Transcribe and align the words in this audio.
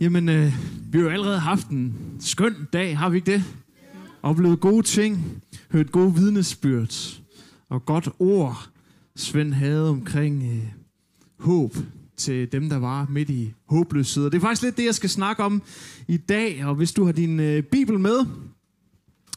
Jamen, 0.00 0.28
øh, 0.28 0.52
vi 0.92 0.98
har 0.98 1.04
jo 1.04 1.10
allerede 1.10 1.38
haft 1.38 1.68
en 1.68 1.94
skøn 2.20 2.68
dag, 2.72 2.98
har 2.98 3.08
vi 3.08 3.16
ikke 3.16 3.32
det? 3.32 3.44
Oplevet 4.22 4.60
gode 4.60 4.82
ting, 4.82 5.42
hørt 5.72 5.92
gode 5.92 6.14
vidnesbyrd 6.14 7.20
og 7.68 7.86
godt 7.86 8.08
ord, 8.18 8.70
Svend 9.16 9.52
havde 9.52 9.90
omkring 9.90 10.42
øh, 10.42 10.68
håb 11.38 11.76
til 12.16 12.52
dem, 12.52 12.68
der 12.68 12.76
var 12.76 13.06
midt 13.10 13.30
i 13.30 13.52
håbløshed. 13.66 14.24
Og 14.24 14.32
det 14.32 14.38
er 14.38 14.42
faktisk 14.42 14.62
lidt 14.62 14.76
det, 14.76 14.84
jeg 14.84 14.94
skal 14.94 15.10
snakke 15.10 15.42
om 15.42 15.62
i 16.08 16.16
dag. 16.16 16.64
Og 16.64 16.74
hvis 16.74 16.92
du 16.92 17.04
har 17.04 17.12
din 17.12 17.40
øh, 17.40 17.62
bibel 17.62 17.98
med, 17.98 18.26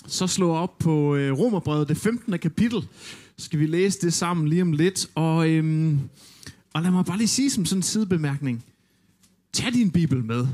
så 0.08 0.28
slå 0.28 0.52
op 0.52 0.78
på 0.78 1.16
øh, 1.16 1.40
Romerbrevet, 1.40 1.90
det 1.90 1.98
15. 1.98 2.40
kapitel. 2.40 2.88
Så 3.38 3.46
skal 3.46 3.60
vi 3.60 3.66
læse 3.66 4.02
det 4.02 4.14
sammen 4.14 4.48
lige 4.48 4.62
om 4.62 4.72
lidt. 4.72 5.10
Og, 5.16 5.50
øh, 5.50 5.94
og 6.74 6.82
lad 6.82 6.92
mig 6.92 7.06
bare 7.06 7.18
lige 7.18 7.28
sige 7.28 7.50
som 7.50 7.66
sådan 7.66 7.80
en 7.80 7.84
sidebemærkning. 7.84 8.64
Tag 9.54 9.74
din 9.74 9.92
bibel 9.92 10.24
med. 10.24 10.48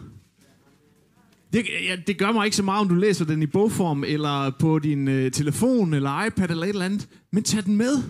Det, 1.54 1.66
ja, 1.84 1.96
det 2.08 2.18
gør 2.18 2.32
mig 2.32 2.46
ikke 2.46 2.58
så 2.58 2.64
meget, 2.64 2.82
om 2.82 2.90
du 2.90 2.96
læser 2.96 3.26
den 3.26 3.42
i 3.42 3.46
bogform, 3.46 4.04
eller 4.04 4.52
på 4.60 4.80
din 4.80 5.08
øh, 5.08 5.32
telefon, 5.32 5.94
eller 5.94 6.26
iPad, 6.26 6.50
eller 6.50 6.64
et 6.64 6.70
eller 6.70 6.86
andet. 6.86 7.08
Men 7.32 7.44
tag 7.44 7.66
den 7.66 7.76
med. 7.76 8.04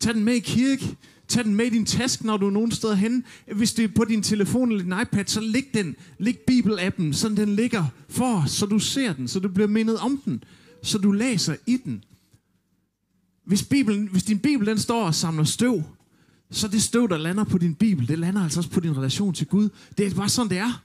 Tag 0.00 0.14
den 0.14 0.24
med 0.24 0.34
i 0.34 0.38
kirke. 0.38 0.96
Tag 1.28 1.44
den 1.44 1.54
med 1.54 1.64
i 1.64 1.70
din 1.70 1.86
task, 1.86 2.24
når 2.24 2.36
du 2.36 2.46
er 2.46 2.50
nogen 2.50 2.70
steder 2.70 2.94
hen. 2.94 3.24
Hvis 3.52 3.72
det 3.72 3.84
er 3.84 3.88
på 3.96 4.04
din 4.04 4.22
telefon 4.22 4.72
eller 4.72 4.84
din 4.84 5.02
iPad, 5.02 5.24
så 5.26 5.40
læg 5.40 5.64
den. 5.74 5.96
Læg 6.18 6.38
Bibel-appen, 6.50 7.12
så 7.12 7.28
den 7.28 7.56
ligger 7.56 7.84
for, 8.08 8.44
så 8.46 8.66
du 8.66 8.78
ser 8.78 9.12
den, 9.12 9.28
så 9.28 9.40
du 9.40 9.48
bliver 9.48 9.68
mindet 9.68 9.98
om 9.98 10.22
den, 10.24 10.44
så 10.82 10.98
du 10.98 11.12
læser 11.12 11.56
i 11.66 11.76
den. 11.84 12.04
Hvis, 13.44 13.62
Bibelen, 13.62 14.06
hvis 14.06 14.22
din 14.22 14.38
Bibel 14.38 14.66
den 14.66 14.78
står 14.78 15.04
og 15.04 15.14
samler 15.14 15.44
støv, 15.44 15.82
så 16.52 16.68
det 16.68 16.82
støv, 16.82 17.08
der 17.08 17.16
lander 17.16 17.44
på 17.44 17.58
din 17.58 17.74
Bibel, 17.74 18.08
det 18.08 18.18
lander 18.18 18.42
altså 18.42 18.60
også 18.60 18.70
på 18.70 18.80
din 18.80 18.96
relation 18.96 19.34
til 19.34 19.46
Gud. 19.46 19.68
Det 19.98 20.06
er 20.06 20.14
bare 20.14 20.28
sådan, 20.28 20.50
det 20.50 20.58
er. 20.58 20.82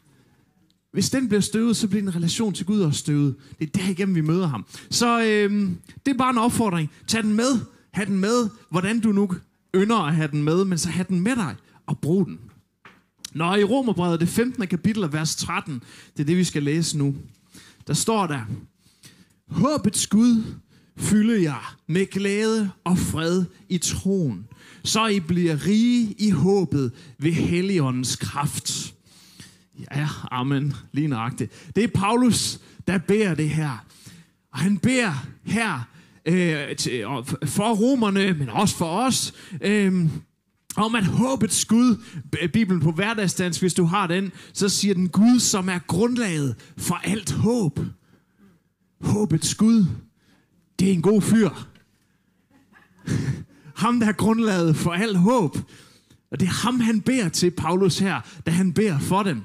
Hvis 0.91 1.09
den 1.09 1.27
bliver 1.27 1.41
støvet, 1.41 1.77
så 1.77 1.87
bliver 1.87 2.01
din 2.01 2.15
relation 2.15 2.53
til 2.53 2.65
Gud 2.65 2.81
også 2.81 2.99
støvet. 2.99 3.35
Det 3.59 3.67
er 3.67 3.79
derigennem, 3.79 4.15
vi 4.15 4.21
møder 4.21 4.47
ham. 4.47 4.65
Så 4.89 5.23
øh, 5.23 5.71
det 6.05 6.13
er 6.13 6.17
bare 6.17 6.29
en 6.29 6.37
opfordring. 6.37 6.91
Tag 7.07 7.23
den 7.23 7.33
med. 7.33 7.59
Ha' 7.91 8.05
den 8.05 8.19
med, 8.19 8.49
hvordan 8.69 8.99
du 8.99 9.11
nu 9.11 9.29
ynder 9.75 9.97
at 9.97 10.15
have 10.15 10.27
den 10.27 10.43
med, 10.43 10.65
men 10.65 10.77
så 10.77 10.89
have 10.89 11.05
den 11.09 11.19
med 11.19 11.35
dig 11.35 11.55
og 11.85 11.99
brug 11.99 12.25
den. 12.25 12.39
Når 13.33 13.55
i 13.55 13.63
Romerbrevet, 13.63 14.19
det 14.19 14.29
15. 14.29 14.67
kapitel 14.67 15.13
vers 15.13 15.35
13, 15.35 15.83
det 16.13 16.23
er 16.23 16.25
det, 16.25 16.37
vi 16.37 16.43
skal 16.43 16.63
læse 16.63 16.97
nu. 16.97 17.15
Der 17.87 17.93
står 17.93 18.27
der, 18.27 18.41
Håbets 19.47 20.07
Gud 20.07 20.43
fylde 20.97 21.43
jer 21.43 21.75
med 21.87 22.05
glæde 22.05 22.69
og 22.83 22.97
fred 22.97 23.45
i 23.69 23.77
troen, 23.77 24.47
så 24.83 25.07
I 25.07 25.19
bliver 25.19 25.65
rige 25.65 26.15
i 26.19 26.29
håbet 26.29 26.91
ved 27.19 27.31
Helligåndens 27.31 28.15
kraft. 28.15 28.93
Ja, 29.91 30.07
amen, 30.31 30.73
lige 30.91 31.07
nøjagtigt. 31.07 31.71
Det 31.75 31.83
er 31.83 31.87
Paulus, 31.87 32.59
der 32.87 32.97
beder 32.97 33.35
det 33.35 33.49
her. 33.49 33.85
Og 34.53 34.59
han 34.59 34.77
beder 34.77 35.25
her 35.43 35.87
øh, 36.25 36.75
til, 36.75 37.03
for 37.45 37.73
romerne, 37.73 38.33
men 38.33 38.49
også 38.49 38.75
for 38.75 38.99
os, 38.99 39.33
øh, 39.61 40.09
om 40.77 40.95
at 40.95 41.05
håbets 41.05 41.65
Gud, 41.65 41.95
Bibelen 42.53 42.81
på 42.81 42.91
hverdagsdans, 42.91 43.59
hvis 43.59 43.73
du 43.73 43.83
har 43.83 44.07
den, 44.07 44.31
så 44.53 44.69
siger 44.69 44.93
den 44.93 45.09
Gud, 45.09 45.39
som 45.39 45.69
er 45.69 45.79
grundlaget 45.87 46.55
for 46.77 46.95
alt 46.95 47.31
håb. 47.31 47.79
Håbets 49.01 49.55
Gud, 49.55 49.85
det 50.79 50.89
er 50.89 50.93
en 50.93 51.01
god 51.01 51.21
fyr. 51.21 51.49
ham, 53.83 53.99
der 53.99 54.07
er 54.07 54.11
grundlaget 54.11 54.75
for 54.75 54.91
alt 54.91 55.17
håb. 55.17 55.57
Og 56.31 56.39
det 56.39 56.45
er 56.45 56.51
ham, 56.51 56.79
han 56.79 57.01
beder 57.01 57.29
til 57.29 57.51
Paulus 57.51 57.99
her, 57.99 58.21
da 58.45 58.51
han 58.51 58.73
beder 58.73 58.99
for 58.99 59.23
dem. 59.23 59.41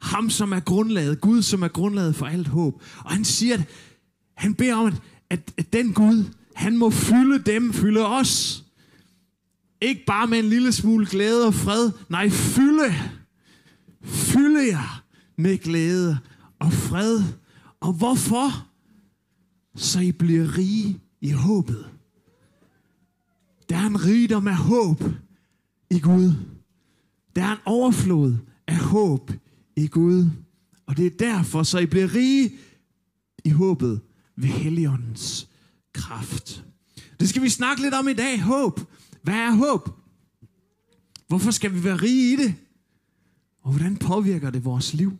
Ham, 0.00 0.30
som 0.30 0.52
er 0.52 0.60
grundlaget, 0.60 1.20
Gud, 1.20 1.42
som 1.42 1.62
er 1.62 1.68
grundlaget 1.68 2.16
for 2.16 2.26
alt 2.26 2.48
håb. 2.48 2.82
Og 2.98 3.10
han 3.10 3.24
siger, 3.24 3.54
at 3.54 3.62
han 4.34 4.54
beder 4.54 4.74
om, 4.74 4.86
at, 4.86 4.94
at, 5.30 5.52
at 5.56 5.72
den 5.72 5.92
Gud, 5.92 6.24
han 6.54 6.76
må 6.76 6.90
fylde 6.90 7.38
dem, 7.38 7.72
fylde 7.72 8.06
os. 8.06 8.64
Ikke 9.80 10.04
bare 10.06 10.26
med 10.26 10.38
en 10.38 10.48
lille 10.48 10.72
smule 10.72 11.06
glæde 11.06 11.46
og 11.46 11.54
fred. 11.54 11.90
Nej, 12.08 12.28
fylde. 12.30 12.94
Fylde 14.04 14.66
jer 14.66 15.02
med 15.36 15.58
glæde 15.58 16.18
og 16.58 16.72
fred. 16.72 17.22
Og 17.80 17.92
hvorfor? 17.92 18.67
Så 19.78 20.00
I 20.00 20.12
bliver 20.12 20.58
rige 20.58 21.00
i 21.20 21.30
håbet. 21.30 21.90
Der 23.68 23.76
er 23.76 23.86
en 23.86 24.04
rigdom 24.04 24.48
af 24.48 24.56
håb 24.56 25.02
i 25.90 26.00
Gud. 26.00 26.32
Der 27.36 27.42
er 27.42 27.52
en 27.52 27.62
overflod 27.64 28.36
af 28.66 28.76
håb 28.76 29.32
i 29.76 29.86
Gud. 29.86 30.30
Og 30.86 30.96
det 30.96 31.06
er 31.06 31.10
derfor, 31.10 31.62
så 31.62 31.78
I 31.78 31.86
bliver 31.86 32.14
rige 32.14 32.52
i 33.44 33.50
håbet 33.50 34.00
ved 34.36 34.48
Helligåndens 34.48 35.48
kraft. 35.92 36.64
Det 37.20 37.28
skal 37.28 37.42
vi 37.42 37.48
snakke 37.48 37.82
lidt 37.82 37.94
om 37.94 38.08
i 38.08 38.14
dag. 38.14 38.42
Håb. 38.42 38.80
Hvad 39.22 39.34
er 39.34 39.50
håb? 39.50 39.90
Hvorfor 41.28 41.50
skal 41.50 41.74
vi 41.74 41.84
være 41.84 41.96
rige 41.96 42.32
i 42.32 42.36
det? 42.36 42.54
Og 43.62 43.70
hvordan 43.70 43.96
påvirker 43.96 44.50
det 44.50 44.64
vores 44.64 44.94
liv? 44.94 45.18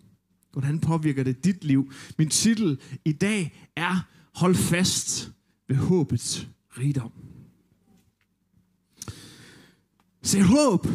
Hvordan 0.53 0.79
påvirker 0.79 1.25
det 1.25 1.45
dit 1.45 1.65
liv? 1.65 1.93
Min 2.19 2.29
titel 2.29 2.79
i 3.05 3.13
dag 3.13 3.69
er 3.77 4.18
Hold 4.39 4.55
fast 4.55 5.31
ved 5.69 5.77
håbets 5.77 6.49
rigdom. 6.79 7.13
Se, 10.23 10.43
håb, 10.43 10.87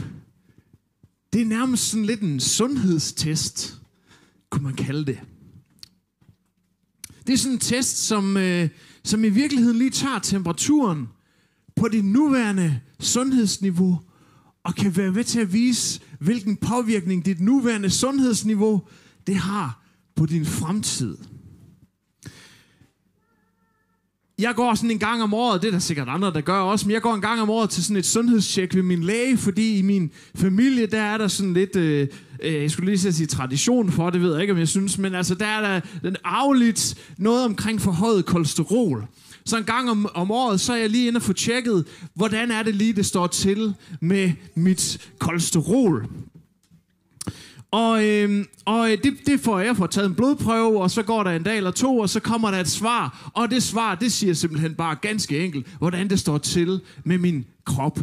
det 1.34 1.42
er 1.42 1.46
nærmest 1.46 1.90
sådan 1.90 2.06
lidt 2.06 2.22
en 2.22 2.40
sundhedstest, 2.40 3.82
kunne 4.50 4.64
man 4.64 4.76
kalde 4.76 5.06
det. 5.06 5.20
Det 7.28 7.34
er 7.34 7.38
sådan 7.38 7.54
en 7.54 7.60
test, 7.60 7.98
som, 7.98 8.38
øh, 8.38 8.70
som 9.04 9.24
i 9.24 9.30
virkeligheden 9.30 9.78
lige 9.78 9.90
tager 9.90 10.20
temperaturen 10.20 11.08
på 11.76 11.88
dit 11.88 12.06
nuværende 12.06 12.82
sundhedsniveau, 13.00 14.02
og 14.64 14.76
kan 14.76 14.98
være 14.98 15.12
med 15.12 15.24
til 15.24 15.40
at 15.40 15.54
vise, 15.54 16.02
hvilken 16.20 16.58
påvirkning 16.58 17.26
dit 17.26 17.40
nuværende 17.40 17.90
sundhedsniveau 17.90 18.88
det 19.28 19.36
har 19.36 19.84
på 20.16 20.26
din 20.26 20.46
fremtid. 20.46 21.18
Jeg 24.44 24.56
går 24.56 24.76
sådan 24.76 24.92
en 24.92 25.00
gang 25.00 25.24
om 25.24 25.34
året, 25.34 25.62
det 25.62 25.68
er 25.68 25.72
der 25.72 25.80
sikkert 25.80 26.10
andre, 26.10 26.34
der 26.34 26.42
gør 26.42 26.58
også, 26.58 26.88
men 26.88 26.94
jeg 26.94 27.02
går 27.02 27.14
en 27.14 27.22
gang 27.22 27.42
om 27.42 27.50
året 27.50 27.70
til 27.70 27.84
sådan 27.84 27.98
et 27.98 28.06
sundhedstjek 28.06 28.76
ved 28.76 28.82
min 28.82 29.04
læge, 29.04 29.38
fordi 29.38 29.78
i 29.78 29.82
min 29.82 30.12
familie, 30.36 30.86
der 30.86 31.02
er 31.02 31.18
der 31.18 31.28
sådan 31.28 31.54
lidt, 31.54 31.76
øh, 31.76 32.08
øh, 32.44 32.62
jeg 32.62 32.72
skulle 32.72 32.92
lige 32.92 33.14
sige 33.14 33.28
tradition 33.28 33.92
for, 33.92 34.10
det 34.10 34.22
ved 34.22 34.32
jeg 34.32 34.42
ikke, 34.42 34.54
om 34.54 34.60
jeg 34.60 34.68
synes, 34.68 34.98
men 34.98 35.16
altså 35.16 35.36
der 35.36 35.46
er 35.46 35.62
der 35.62 35.82
den 36.04 36.16
arveligt 36.24 36.96
noget 37.18 37.46
omkring 37.46 37.82
forhøjet 37.82 38.26
kolesterol. 38.26 39.06
Så 39.46 39.58
en 39.58 39.64
gang 39.64 39.90
om, 39.90 40.10
om 40.14 40.32
året, 40.32 40.60
så 40.60 40.74
er 40.74 40.78
jeg 40.78 40.90
lige 40.90 41.08
inde 41.08 41.18
og 41.18 41.22
få 41.22 41.34
tjekket, 41.34 41.86
hvordan 42.16 42.52
er 42.52 42.64
det 42.64 42.76
lige, 42.76 42.94
det 42.94 43.06
står 43.06 43.28
til 43.28 43.74
med 44.02 44.32
mit 44.56 45.10
kolesterol. 45.20 46.08
Øhm, 47.74 47.80
og, 47.80 48.06
øh, 48.06 48.46
og 48.66 48.90
det, 49.04 49.14
det 49.26 49.40
får 49.40 49.60
jeg 49.60 49.78
for 49.78 49.88
taget 49.88 50.10
en 50.10 50.16
blodprøve, 50.16 50.82
og 50.82 50.92
så 50.92 51.04
går 51.04 51.24
der 51.24 51.32
en 51.32 51.44
dag 51.44 51.58
eller 51.58 51.72
to, 51.72 51.98
og 51.98 52.10
så 52.10 52.20
kommer 52.20 52.52
der 52.52 52.58
et 52.58 52.68
svar. 52.68 53.32
Og 53.34 53.52
det 53.52 53.64
svar, 53.64 53.96
det 53.96 54.12
siger 54.12 54.34
simpelthen 54.34 54.76
bare 54.76 54.96
ganske 55.02 55.46
enkelt, 55.46 55.68
hvordan 55.78 56.10
det 56.10 56.20
står 56.20 56.38
til 56.38 56.82
med 57.04 57.18
min 57.18 57.46
krop. 57.66 58.00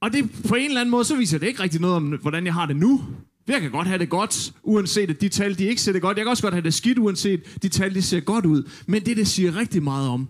Og 0.00 0.12
det 0.12 0.30
på 0.48 0.54
en 0.54 0.64
eller 0.64 0.80
anden 0.80 0.90
måde, 0.90 1.04
så 1.04 1.16
viser 1.16 1.38
det 1.38 1.46
ikke 1.46 1.62
rigtig 1.62 1.80
noget 1.80 1.96
om, 1.96 2.18
hvordan 2.22 2.46
jeg 2.46 2.54
har 2.54 2.66
det 2.66 2.76
nu. 2.76 3.04
Jeg 3.48 3.60
kan 3.60 3.70
godt 3.70 3.86
have 3.86 3.98
det 3.98 4.08
godt, 4.08 4.52
uanset 4.62 5.10
at 5.10 5.20
de 5.20 5.28
tal, 5.28 5.58
de 5.58 5.64
ikke 5.64 5.82
ser 5.82 5.92
det 5.92 6.02
godt. 6.02 6.16
Jeg 6.16 6.24
kan 6.24 6.30
også 6.30 6.42
godt 6.42 6.54
have 6.54 6.64
det 6.64 6.74
skidt, 6.74 6.98
uanset 6.98 7.62
de 7.62 7.68
tal, 7.68 7.94
de 7.94 8.02
ser 8.02 8.20
godt 8.20 8.46
ud. 8.46 8.62
Men 8.86 9.06
det, 9.06 9.16
det 9.16 9.28
siger 9.28 9.56
rigtig 9.56 9.82
meget 9.82 10.08
om, 10.08 10.28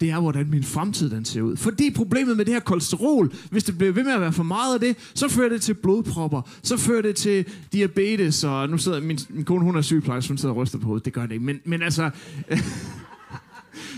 det 0.00 0.10
er, 0.10 0.20
hvordan 0.20 0.50
min 0.50 0.64
fremtid 0.64 1.10
den 1.10 1.24
ser 1.24 1.42
ud. 1.42 1.56
Fordi 1.56 1.90
problemet 1.90 2.36
med 2.36 2.44
det 2.44 2.54
her 2.54 2.60
kolesterol, 2.60 3.32
hvis 3.50 3.64
det 3.64 3.78
bliver 3.78 3.92
ved 3.92 4.04
med 4.04 4.12
at 4.12 4.20
være 4.20 4.32
for 4.32 4.42
meget 4.42 4.74
af 4.74 4.80
det, 4.80 4.96
så 5.14 5.28
fører 5.28 5.48
det 5.48 5.62
til 5.62 5.74
blodpropper, 5.74 6.42
så 6.62 6.76
fører 6.76 7.02
det 7.02 7.16
til 7.16 7.44
diabetes, 7.72 8.44
og 8.44 8.68
nu 8.68 8.78
sidder 8.78 9.00
min, 9.00 9.18
min 9.28 9.44
kone, 9.44 9.64
hun 9.64 9.76
er 9.76 9.82
sygeplejerske, 9.82 10.30
hun 10.30 10.38
sidder 10.38 10.54
og 10.54 10.60
ryster 10.60 10.78
på 10.78 10.86
hovedet, 10.86 11.04
det 11.04 11.12
gør 11.12 11.22
det 11.22 11.32
ikke. 11.32 11.44
Men, 11.44 11.60
men 11.64 11.82
altså... 11.82 12.10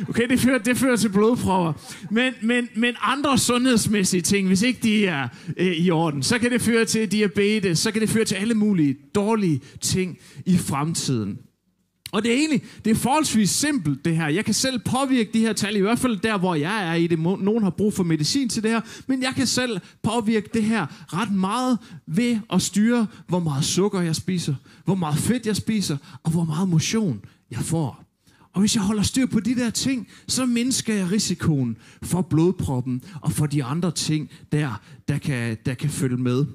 Okay, 0.09 0.29
det 0.29 0.41
fører, 0.41 0.59
det 0.59 0.77
fører 0.77 0.97
til 0.97 1.09
blodpropper. 1.09 1.73
Men, 2.11 2.33
men, 2.43 2.69
men 2.77 2.95
andre 3.03 3.39
sundhedsmæssige 3.39 4.21
ting, 4.21 4.47
hvis 4.47 4.63
ikke 4.63 4.81
de 4.83 5.07
er 5.07 5.29
øh, 5.57 5.67
i 5.67 5.91
orden, 5.91 6.23
så 6.23 6.39
kan 6.39 6.51
det 6.51 6.63
føre 6.63 6.85
til 6.85 7.13
diabetes, 7.13 7.79
så 7.79 7.91
kan 7.91 8.01
det 8.01 8.11
føre 8.11 8.25
til 8.25 8.35
alle 8.35 8.55
mulige 8.55 8.97
dårlige 9.15 9.61
ting 9.81 10.19
i 10.47 10.57
fremtiden. 10.57 11.39
Og 12.13 12.23
det 12.23 12.33
er 12.33 12.37
egentlig, 12.37 12.63
det 12.85 12.91
er 12.91 12.95
forholdsvis 12.95 13.51
simpelt 13.51 14.05
det 14.05 14.17
her. 14.17 14.29
Jeg 14.29 14.45
kan 14.45 14.55
selv 14.55 14.79
påvirke 14.79 15.31
de 15.33 15.41
her 15.41 15.53
tal, 15.53 15.77
i 15.77 15.81
hvert 15.81 15.99
fald 15.99 16.17
der, 16.17 16.39
hvor 16.39 16.55
jeg 16.55 16.91
er 16.91 16.95
i 16.95 17.07
det. 17.07 17.19
Nogen 17.19 17.63
har 17.63 17.71
brug 17.71 17.95
for 17.95 18.05
medicin 18.05 18.49
til 18.49 18.63
det 18.63 18.71
her, 18.71 18.81
men 19.07 19.23
jeg 19.23 19.33
kan 19.37 19.47
selv 19.47 19.81
påvirke 20.03 20.49
det 20.55 20.65
her 20.65 20.87
ret 21.15 21.33
meget 21.33 21.79
ved 22.07 22.39
at 22.53 22.63
styre, 22.63 23.07
hvor 23.27 23.39
meget 23.39 23.65
sukker 23.65 24.01
jeg 24.01 24.17
spiser, 24.17 24.55
hvor 24.85 24.95
meget 24.95 25.19
fedt 25.19 25.47
jeg 25.47 25.57
spiser, 25.57 25.97
og 26.23 26.31
hvor 26.31 26.45
meget 26.45 26.69
motion 26.69 27.21
jeg 27.51 27.61
får. 27.61 28.05
Og 28.53 28.61
hvis 28.61 28.75
jeg 28.75 28.83
holder 28.83 29.03
styr 29.03 29.27
på 29.27 29.41
de 29.41 29.55
der 29.55 29.71
ting, 29.71 30.09
så 30.29 30.47
mindsker 30.47 30.95
jeg 30.95 31.13
risikoen 31.13 31.77
for 32.03 32.23
blodproppen 32.23 33.03
og 33.21 33.33
for 33.33 33.47
de 33.47 33.65
andre 33.65 33.91
ting, 33.91 34.31
der, 34.53 34.81
der, 35.09 35.19
kan, 35.19 35.57
der 35.67 35.75
kan 35.75 35.91
følge 35.91 36.17
med. 36.17 36.47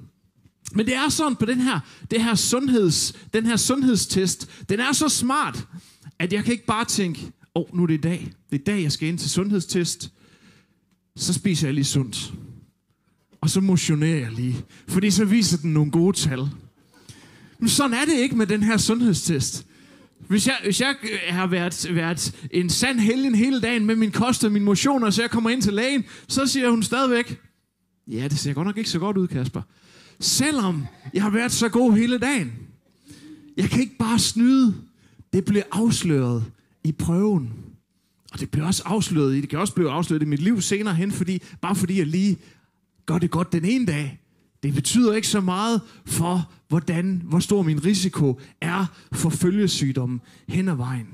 Men 0.74 0.86
det 0.86 0.94
er 0.94 1.08
sådan 1.08 1.36
på 1.36 1.46
den 1.46 1.60
her, 1.60 1.80
det 2.10 2.22
her 2.22 2.34
sundheds, 2.34 3.12
den 3.34 3.46
her 3.46 3.56
sundhedstest, 3.56 4.50
den 4.68 4.80
er 4.80 4.92
så 4.92 5.08
smart, 5.08 5.66
at 6.18 6.32
jeg 6.32 6.44
kan 6.44 6.52
ikke 6.52 6.66
bare 6.66 6.84
tænke, 6.84 7.32
åh, 7.54 7.62
oh, 7.62 7.76
nu 7.76 7.82
er 7.82 7.86
det 7.86 7.94
i 7.94 8.00
dag. 8.00 8.32
Det 8.50 8.56
er 8.56 8.60
i 8.60 8.64
dag, 8.64 8.82
jeg 8.82 8.92
skal 8.92 9.08
ind 9.08 9.18
til 9.18 9.30
sundhedstest. 9.30 10.12
Så 11.16 11.32
spiser 11.32 11.66
jeg 11.66 11.74
lige 11.74 11.84
sundt. 11.84 12.32
Og 13.40 13.50
så 13.50 13.60
motionerer 13.60 14.18
jeg 14.18 14.32
lige. 14.32 14.56
Fordi 14.88 15.10
så 15.10 15.24
viser 15.24 15.58
den 15.58 15.72
nogle 15.72 15.90
gode 15.90 16.16
tal. 16.16 16.48
Men 17.58 17.68
sådan 17.68 17.94
er 17.94 18.04
det 18.04 18.14
ikke 18.14 18.36
med 18.36 18.46
den 18.46 18.62
her 18.62 18.76
sundhedstest. 18.76 19.66
Hvis 20.28 20.46
jeg, 20.46 20.56
hvis 20.64 20.80
jeg 20.80 20.94
øh, 21.02 21.34
har 21.34 21.46
været, 21.46 21.86
været 21.90 22.46
en 22.50 22.70
sand 22.70 22.98
helgen 22.98 23.34
hele 23.34 23.60
dagen 23.60 23.86
med 23.86 23.96
min 23.96 24.12
kost 24.12 24.44
og 24.44 24.52
min 24.52 24.64
motion, 24.64 25.04
og 25.04 25.12
så 25.12 25.22
jeg 25.22 25.30
kommer 25.30 25.50
ind 25.50 25.62
til 25.62 25.72
lægen, 25.72 26.04
så 26.28 26.46
siger 26.46 26.70
hun 26.70 26.82
stadigvæk, 26.82 27.40
ja, 28.06 28.28
det 28.28 28.38
ser 28.38 28.52
godt 28.52 28.66
nok 28.66 28.78
ikke 28.78 28.90
så 28.90 28.98
godt 28.98 29.16
ud, 29.16 29.26
Kasper. 29.26 29.62
Selvom 30.20 30.86
jeg 31.14 31.22
har 31.22 31.30
været 31.30 31.52
så 31.52 31.68
god 31.68 31.92
hele 31.92 32.18
dagen. 32.18 32.52
Jeg 33.56 33.70
kan 33.70 33.80
ikke 33.80 33.96
bare 33.98 34.18
snyde. 34.18 34.74
Det 35.32 35.44
bliver 35.44 35.64
afsløret 35.72 36.44
i 36.84 36.92
prøven. 36.92 37.52
Og 38.32 38.40
det 38.40 38.50
bliver 38.50 38.66
også 38.66 38.82
afsløret 38.86 39.36
i, 39.36 39.40
det 39.40 39.48
kan 39.48 39.58
også 39.58 39.74
blive 39.74 39.90
afsløret 39.90 40.22
i 40.22 40.24
mit 40.24 40.42
liv 40.42 40.60
senere 40.60 40.94
hen, 40.94 41.12
fordi, 41.12 41.42
bare 41.60 41.76
fordi 41.76 41.98
jeg 41.98 42.06
lige 42.06 42.36
gør 43.06 43.18
det 43.18 43.30
godt 43.30 43.52
den 43.52 43.64
ene 43.64 43.86
dag. 43.86 44.20
Det 44.62 44.74
betyder 44.74 45.14
ikke 45.14 45.28
så 45.28 45.40
meget 45.40 45.80
for, 46.06 46.52
hvordan, 46.68 47.22
hvor 47.24 47.38
stor 47.38 47.62
min 47.62 47.84
risiko 47.84 48.40
er 48.60 48.86
for 49.12 49.30
følgesygdommen 49.30 50.20
hen 50.48 50.68
ad 50.68 50.74
vejen. 50.74 51.08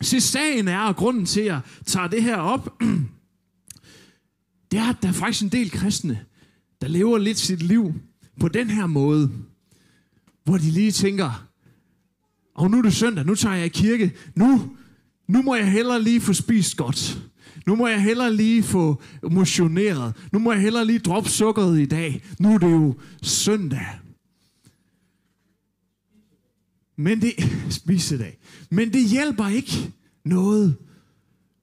Så 0.00 0.20
sagen 0.20 0.68
er, 0.68 0.78
og 0.78 0.96
grunden 0.96 1.26
til, 1.26 1.40
at 1.40 1.46
jeg 1.46 1.60
tager 1.86 2.06
det 2.06 2.22
her 2.22 2.36
op, 2.36 2.80
det 4.70 4.78
er, 4.78 4.90
at 4.90 4.96
der 5.02 5.08
er 5.08 5.12
faktisk 5.12 5.42
en 5.42 5.48
del 5.48 5.70
kristne, 5.70 6.24
der 6.80 6.88
lever 6.88 7.18
lidt 7.18 7.38
sit 7.38 7.62
liv 7.62 7.94
på 8.40 8.48
den 8.48 8.70
her 8.70 8.86
måde, 8.86 9.30
hvor 10.44 10.56
de 10.58 10.70
lige 10.70 10.92
tænker, 10.92 11.48
og 12.54 12.70
nu 12.70 12.78
er 12.78 12.82
det 12.82 12.92
søndag, 12.92 13.26
nu 13.26 13.34
tager 13.34 13.54
jeg 13.54 13.66
i 13.66 13.68
kirke, 13.68 14.12
nu, 14.34 14.76
nu 15.28 15.42
må 15.42 15.54
jeg 15.54 15.72
hellere 15.72 16.02
lige 16.02 16.20
få 16.20 16.32
spist 16.32 16.76
godt. 16.76 17.22
Nu 17.66 17.76
må 17.76 17.86
jeg 17.86 18.02
hellere 18.02 18.34
lige 18.34 18.62
få 18.62 19.02
motioneret. 19.30 20.14
Nu 20.32 20.38
må 20.38 20.52
jeg 20.52 20.62
hellere 20.62 20.84
lige 20.84 20.98
droppe 20.98 21.30
sukkeret 21.30 21.80
i 21.80 21.86
dag. 21.86 22.22
Nu 22.38 22.54
er 22.54 22.58
det 22.58 22.70
jo 22.70 22.94
søndag. 23.22 23.86
Men 26.96 27.22
det, 27.22 27.32
spisedag. 27.80 28.38
Men 28.70 28.92
det 28.92 29.08
hjælper 29.08 29.48
ikke 29.48 29.92
noget, 30.24 30.76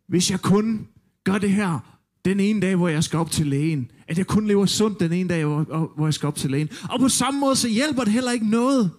hvis 0.07 0.31
jeg 0.31 0.41
kun 0.41 0.87
gør 1.23 1.37
det 1.37 1.51
her 1.51 1.99
den 2.25 2.39
ene 2.39 2.61
dag, 2.61 2.75
hvor 2.75 2.87
jeg 2.87 3.03
skal 3.03 3.19
op 3.19 3.31
til 3.31 3.47
lægen. 3.47 3.91
At 4.07 4.17
jeg 4.17 4.27
kun 4.27 4.47
lever 4.47 4.65
sundt 4.65 4.99
den 4.99 5.13
ene 5.13 5.29
dag, 5.29 5.45
hvor 5.45 6.05
jeg 6.05 6.13
skal 6.13 6.27
op 6.27 6.35
til 6.35 6.51
lægen. 6.51 6.69
Og 6.89 6.99
på 6.99 7.09
samme 7.09 7.39
måde, 7.39 7.55
så 7.55 7.67
hjælper 7.67 8.03
det 8.03 8.13
heller 8.13 8.31
ikke 8.31 8.49
noget, 8.49 8.91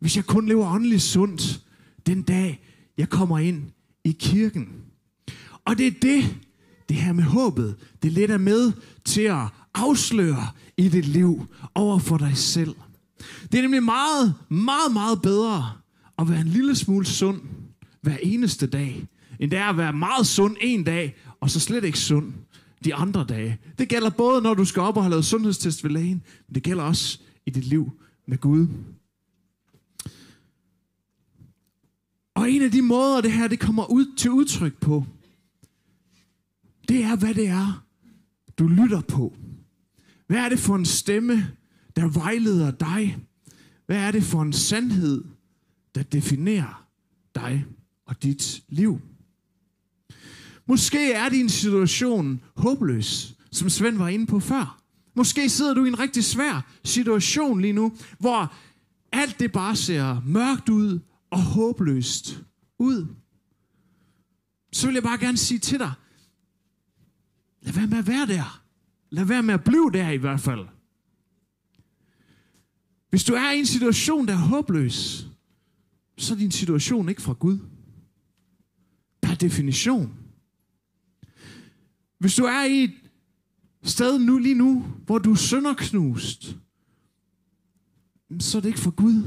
hvis 0.00 0.16
jeg 0.16 0.24
kun 0.24 0.48
lever 0.48 0.74
åndeligt 0.74 1.02
sundt 1.02 1.60
den 2.06 2.22
dag, 2.22 2.66
jeg 2.98 3.08
kommer 3.08 3.38
ind 3.38 3.62
i 4.04 4.16
kirken. 4.20 4.68
Og 5.64 5.78
det 5.78 5.86
er 5.86 5.90
det, 6.02 6.36
det 6.88 6.96
her 6.96 7.12
med 7.12 7.24
håbet, 7.24 7.76
det 8.02 8.12
lidt 8.12 8.30
er 8.30 8.38
med 8.38 8.72
til 9.04 9.22
at 9.22 9.46
afsløre 9.74 10.48
i 10.76 10.88
dit 10.88 11.06
liv 11.06 11.46
over 11.74 11.98
for 11.98 12.18
dig 12.18 12.36
selv. 12.36 12.74
Det 13.52 13.58
er 13.58 13.62
nemlig 13.62 13.82
meget, 13.82 14.34
meget, 14.48 14.92
meget 14.92 15.22
bedre 15.22 15.72
at 16.18 16.28
være 16.28 16.40
en 16.40 16.48
lille 16.48 16.76
smule 16.76 17.06
sund 17.06 17.40
hver 18.02 18.16
eneste 18.22 18.66
dag, 18.66 19.06
end 19.40 19.50
det 19.50 19.58
er 19.58 19.64
at 19.64 19.76
være 19.76 19.92
meget 19.92 20.26
sund 20.26 20.56
en 20.60 20.84
dag, 20.84 21.16
og 21.40 21.50
så 21.50 21.60
slet 21.60 21.84
ikke 21.84 21.98
sund 21.98 22.32
de 22.84 22.94
andre 22.94 23.24
dage. 23.28 23.58
Det 23.78 23.88
gælder 23.88 24.10
både, 24.10 24.42
når 24.42 24.54
du 24.54 24.64
skal 24.64 24.82
op 24.82 24.96
og 24.96 25.02
have 25.02 25.10
lavet 25.10 25.24
sundhedstest 25.24 25.84
ved 25.84 25.90
lægen, 25.90 26.22
men 26.48 26.54
det 26.54 26.62
gælder 26.62 26.82
også 26.82 27.18
i 27.46 27.50
dit 27.50 27.64
liv 27.64 27.90
med 28.26 28.38
Gud. 28.38 28.66
Og 32.34 32.50
en 32.50 32.62
af 32.62 32.70
de 32.70 32.82
måder, 32.82 33.20
det 33.20 33.32
her 33.32 33.48
det 33.48 33.60
kommer 33.60 33.90
ud 33.90 34.16
til 34.16 34.30
udtryk 34.30 34.80
på, 34.80 35.04
det 36.88 37.04
er, 37.04 37.16
hvad 37.16 37.34
det 37.34 37.48
er, 37.48 37.84
du 38.58 38.66
lytter 38.68 39.00
på. 39.00 39.36
Hvad 40.26 40.38
er 40.38 40.48
det 40.48 40.58
for 40.58 40.76
en 40.76 40.84
stemme, 40.84 41.56
der 41.96 42.08
vejleder 42.08 42.70
dig? 42.70 43.18
Hvad 43.86 43.96
er 43.96 44.10
det 44.10 44.22
for 44.22 44.42
en 44.42 44.52
sandhed, 44.52 45.24
der 45.94 46.02
definerer 46.02 46.86
dig 47.34 47.64
og 48.06 48.22
dit 48.22 48.62
liv? 48.68 49.00
Måske 50.70 51.12
er 51.12 51.28
din 51.28 51.48
situation 51.48 52.40
håbløs, 52.56 53.34
som 53.52 53.70
Svend 53.70 53.98
var 53.98 54.08
inde 54.08 54.26
på 54.26 54.40
før. 54.40 54.82
Måske 55.14 55.48
sidder 55.48 55.74
du 55.74 55.84
i 55.84 55.88
en 55.88 55.98
rigtig 55.98 56.24
svær 56.24 56.70
situation 56.84 57.60
lige 57.60 57.72
nu, 57.72 57.92
hvor 58.18 58.54
alt 59.12 59.40
det 59.40 59.52
bare 59.52 59.76
ser 59.76 60.22
mørkt 60.26 60.68
ud 60.68 61.00
og 61.30 61.42
håbløst 61.42 62.42
ud. 62.78 63.06
Så 64.72 64.86
vil 64.86 64.94
jeg 64.94 65.02
bare 65.02 65.18
gerne 65.18 65.36
sige 65.36 65.58
til 65.58 65.78
dig, 65.78 65.92
lad 67.62 67.72
være 67.72 67.86
med 67.86 67.98
at 67.98 68.06
være 68.06 68.26
der. 68.26 68.62
Lad 69.10 69.24
være 69.24 69.42
med 69.42 69.54
at 69.54 69.64
blive 69.64 69.90
der 69.92 70.10
i 70.10 70.16
hvert 70.16 70.40
fald. 70.40 70.66
Hvis 73.10 73.24
du 73.24 73.34
er 73.34 73.52
i 73.52 73.58
en 73.58 73.66
situation, 73.66 74.26
der 74.26 74.32
er 74.32 74.38
håbløs, 74.38 75.26
så 76.18 76.34
er 76.34 76.38
din 76.38 76.50
situation 76.50 77.08
ikke 77.08 77.22
fra 77.22 77.32
Gud. 77.32 77.58
Per 79.22 79.34
definition. 79.34 80.19
Hvis 82.20 82.34
du 82.34 82.44
er 82.44 82.64
i 82.64 82.84
et 82.84 82.94
sted 83.82 84.18
nu 84.18 84.38
lige 84.38 84.54
nu, 84.54 84.84
hvor 85.06 85.18
du 85.18 85.30
er 85.32 85.36
sønderknust, 85.36 86.56
så 88.38 88.58
er 88.58 88.62
det 88.62 88.68
ikke 88.68 88.80
for 88.80 88.90
Gud, 88.90 89.24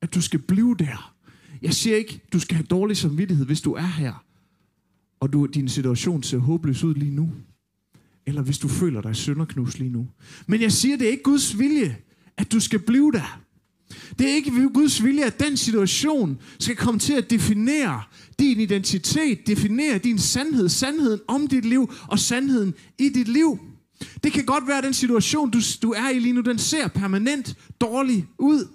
at 0.00 0.14
du 0.14 0.20
skal 0.20 0.42
blive 0.42 0.76
der. 0.78 1.14
Jeg 1.62 1.74
siger 1.74 1.96
ikke, 1.96 2.20
du 2.32 2.38
skal 2.40 2.54
have 2.54 2.66
dårlig 2.66 2.96
samvittighed, 2.96 3.46
hvis 3.46 3.60
du 3.60 3.72
er 3.72 3.86
her, 3.86 4.24
og 5.20 5.32
du, 5.32 5.46
din 5.46 5.68
situation 5.68 6.22
ser 6.22 6.38
håbløs 6.38 6.84
ud 6.84 6.94
lige 6.94 7.14
nu. 7.14 7.32
Eller 8.26 8.42
hvis 8.42 8.58
du 8.58 8.68
føler 8.68 9.00
dig 9.00 9.16
sønderknust 9.16 9.78
lige 9.78 9.90
nu. 9.90 10.08
Men 10.46 10.60
jeg 10.60 10.72
siger, 10.72 10.96
det 10.96 11.06
er 11.06 11.10
ikke 11.10 11.22
Guds 11.22 11.58
vilje, 11.58 11.96
at 12.36 12.52
du 12.52 12.60
skal 12.60 12.78
blive 12.78 13.12
der. 13.12 13.42
Det 14.18 14.30
er 14.30 14.34
ikke 14.34 14.70
Guds 14.74 15.04
vilje, 15.04 15.24
at 15.24 15.40
den 15.40 15.56
situation 15.56 16.38
skal 16.58 16.76
komme 16.76 17.00
til 17.00 17.12
at 17.12 17.30
definere 17.30 18.02
din 18.38 18.60
identitet, 18.60 19.46
definere 19.46 19.98
din 19.98 20.18
sandhed, 20.18 20.68
sandheden 20.68 21.20
om 21.28 21.46
dit 21.46 21.64
liv 21.64 21.92
og 22.08 22.18
sandheden 22.18 22.74
i 22.98 23.08
dit 23.08 23.28
liv. 23.28 23.58
Det 24.24 24.32
kan 24.32 24.44
godt 24.44 24.68
være, 24.68 24.78
at 24.78 24.84
den 24.84 24.94
situation, 24.94 25.50
du, 25.50 25.60
du 25.82 25.92
er 25.92 26.08
i 26.08 26.18
lige 26.18 26.32
nu, 26.32 26.40
den 26.40 26.58
ser 26.58 26.88
permanent 26.88 27.54
dårlig 27.80 28.26
ud. 28.38 28.68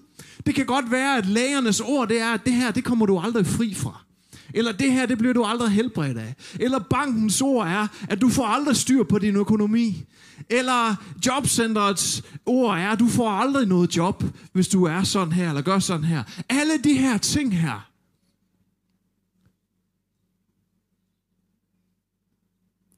Det 0.46 0.56
kan 0.56 0.66
godt 0.66 0.92
være, 0.92 1.18
at 1.18 1.26
lægernes 1.26 1.80
ord, 1.80 2.08
det 2.08 2.22
er, 2.22 2.34
at 2.34 2.46
det 2.46 2.54
her, 2.54 2.72
det 2.72 2.84
kommer 2.84 3.06
du 3.06 3.20
aldrig 3.20 3.48
fri 3.48 3.74
fra. 3.74 4.07
Eller 4.54 4.72
det 4.72 4.92
her, 4.92 5.06
det 5.06 5.18
bliver 5.18 5.34
du 5.34 5.44
aldrig 5.44 5.70
helbredt 5.70 6.18
af. 6.18 6.36
Eller 6.60 6.80
bankens 6.80 7.42
ord 7.42 7.68
er, 7.68 7.88
at 8.10 8.22
du 8.22 8.30
får 8.30 8.46
aldrig 8.46 8.76
styr 8.76 9.04
på 9.04 9.20
din 9.20 9.36
økonomi. 9.36 10.06
Eller 10.50 10.96
jobcentrets 11.26 12.24
ord 12.46 12.78
er, 12.78 12.90
at 12.90 13.00
du 13.00 13.08
får 13.08 13.30
aldrig 13.30 13.68
noget 13.68 13.98
job, 13.98 14.24
hvis 14.54 14.68
du 14.68 14.84
er 14.84 15.04
sådan 15.04 15.34
her, 15.34 15.50
eller 15.50 15.62
gør 15.62 15.80
sådan 15.80 16.04
her. 16.04 16.24
Alle 16.50 16.78
de 16.84 16.94
her 16.94 17.18
ting 17.18 17.58
her. 17.58 17.92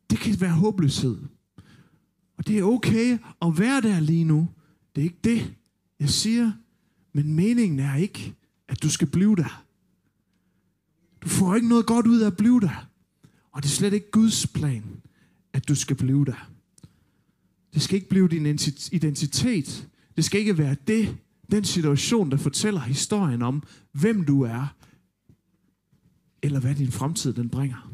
Det 0.09 0.19
kan 0.19 0.41
være 0.41 0.51
håbløshed. 0.51 1.17
Og 2.37 2.47
det 2.47 2.59
er 2.59 2.63
okay 2.63 3.17
at 3.41 3.59
være 3.59 3.81
der 3.81 3.99
lige 3.99 4.23
nu. 4.23 4.49
Det 4.95 5.01
er 5.01 5.05
ikke 5.05 5.19
det, 5.23 5.53
jeg 5.99 6.09
siger. 6.09 6.51
Men 7.13 7.33
meningen 7.33 7.79
er 7.79 7.95
ikke, 7.95 8.35
at 8.67 8.83
du 8.83 8.89
skal 8.89 9.07
blive 9.07 9.35
der. 9.35 9.63
Du 11.21 11.29
får 11.29 11.55
ikke 11.55 11.67
noget 11.67 11.85
godt 11.85 12.07
ud 12.07 12.19
af 12.19 12.27
at 12.27 12.37
blive 12.37 12.61
der. 12.61 12.89
Og 13.51 13.63
det 13.63 13.69
er 13.69 13.73
slet 13.73 13.93
ikke 13.93 14.11
Guds 14.11 14.47
plan, 14.47 14.83
at 15.53 15.67
du 15.67 15.75
skal 15.75 15.95
blive 15.95 16.25
der. 16.25 16.49
Det 17.73 17.81
skal 17.81 17.95
ikke 17.95 18.09
blive 18.09 18.27
din 18.27 18.45
identitet. 18.91 19.87
Det 20.15 20.25
skal 20.25 20.39
ikke 20.39 20.57
være 20.57 20.75
det, 20.87 21.17
den 21.51 21.63
situation, 21.63 22.31
der 22.31 22.37
fortæller 22.37 22.79
historien 22.79 23.41
om, 23.41 23.63
hvem 23.91 24.25
du 24.25 24.41
er, 24.41 24.75
eller 26.43 26.59
hvad 26.59 26.75
din 26.75 26.91
fremtid 26.91 27.33
den 27.33 27.49
bringer. 27.49 27.91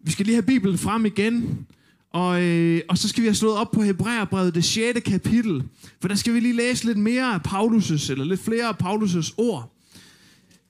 Vi 0.00 0.10
skal 0.10 0.26
lige 0.26 0.34
have 0.34 0.46
Bibelen 0.46 0.78
frem 0.78 1.06
igen, 1.06 1.66
og, 2.12 2.42
øh, 2.42 2.80
og 2.88 2.98
så 2.98 3.08
skal 3.08 3.22
vi 3.22 3.28
have 3.28 3.34
slået 3.34 3.56
op 3.56 3.70
på 3.70 3.82
Hebræerbrevet, 3.82 4.54
det 4.54 4.64
6. 4.64 5.00
kapitel. 5.00 5.62
For 6.00 6.08
der 6.08 6.14
skal 6.14 6.34
vi 6.34 6.40
lige 6.40 6.56
læse 6.56 6.84
lidt 6.84 6.98
mere 6.98 7.34
af 7.34 7.40
Paulus' 7.48 8.12
eller 8.12 8.24
lidt 8.24 8.40
flere 8.40 8.66
af 8.66 8.74
Paulus' 8.82 9.34
ord. 9.36 9.72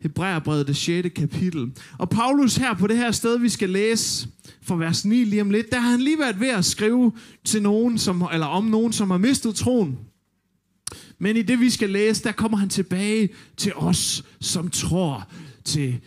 Hebræerbrevet, 0.00 0.66
det 0.66 0.76
6. 0.76 1.08
kapitel. 1.16 1.72
Og 1.98 2.10
Paulus 2.10 2.56
her 2.56 2.74
på 2.74 2.86
det 2.86 2.96
her 2.96 3.10
sted, 3.10 3.38
vi 3.38 3.48
skal 3.48 3.70
læse 3.70 4.28
fra 4.62 4.76
vers 4.76 5.04
9 5.04 5.24
lige 5.24 5.42
om 5.42 5.50
lidt, 5.50 5.72
der 5.72 5.80
har 5.80 5.90
han 5.90 6.00
lige 6.00 6.18
været 6.18 6.40
ved 6.40 6.48
at 6.48 6.64
skrive 6.64 7.12
til 7.44 7.62
nogen, 7.62 7.98
som, 7.98 8.28
eller 8.32 8.46
om 8.46 8.64
nogen, 8.64 8.92
som 8.92 9.10
har 9.10 9.18
mistet 9.18 9.54
troen. 9.54 9.98
Men 11.18 11.36
i 11.36 11.42
det, 11.42 11.60
vi 11.60 11.70
skal 11.70 11.90
læse, 11.90 12.24
der 12.24 12.32
kommer 12.32 12.58
han 12.58 12.68
tilbage 12.68 13.28
til 13.56 13.72
os, 13.74 14.24
som 14.40 14.70
tror 14.70 15.28
til 15.64 16.00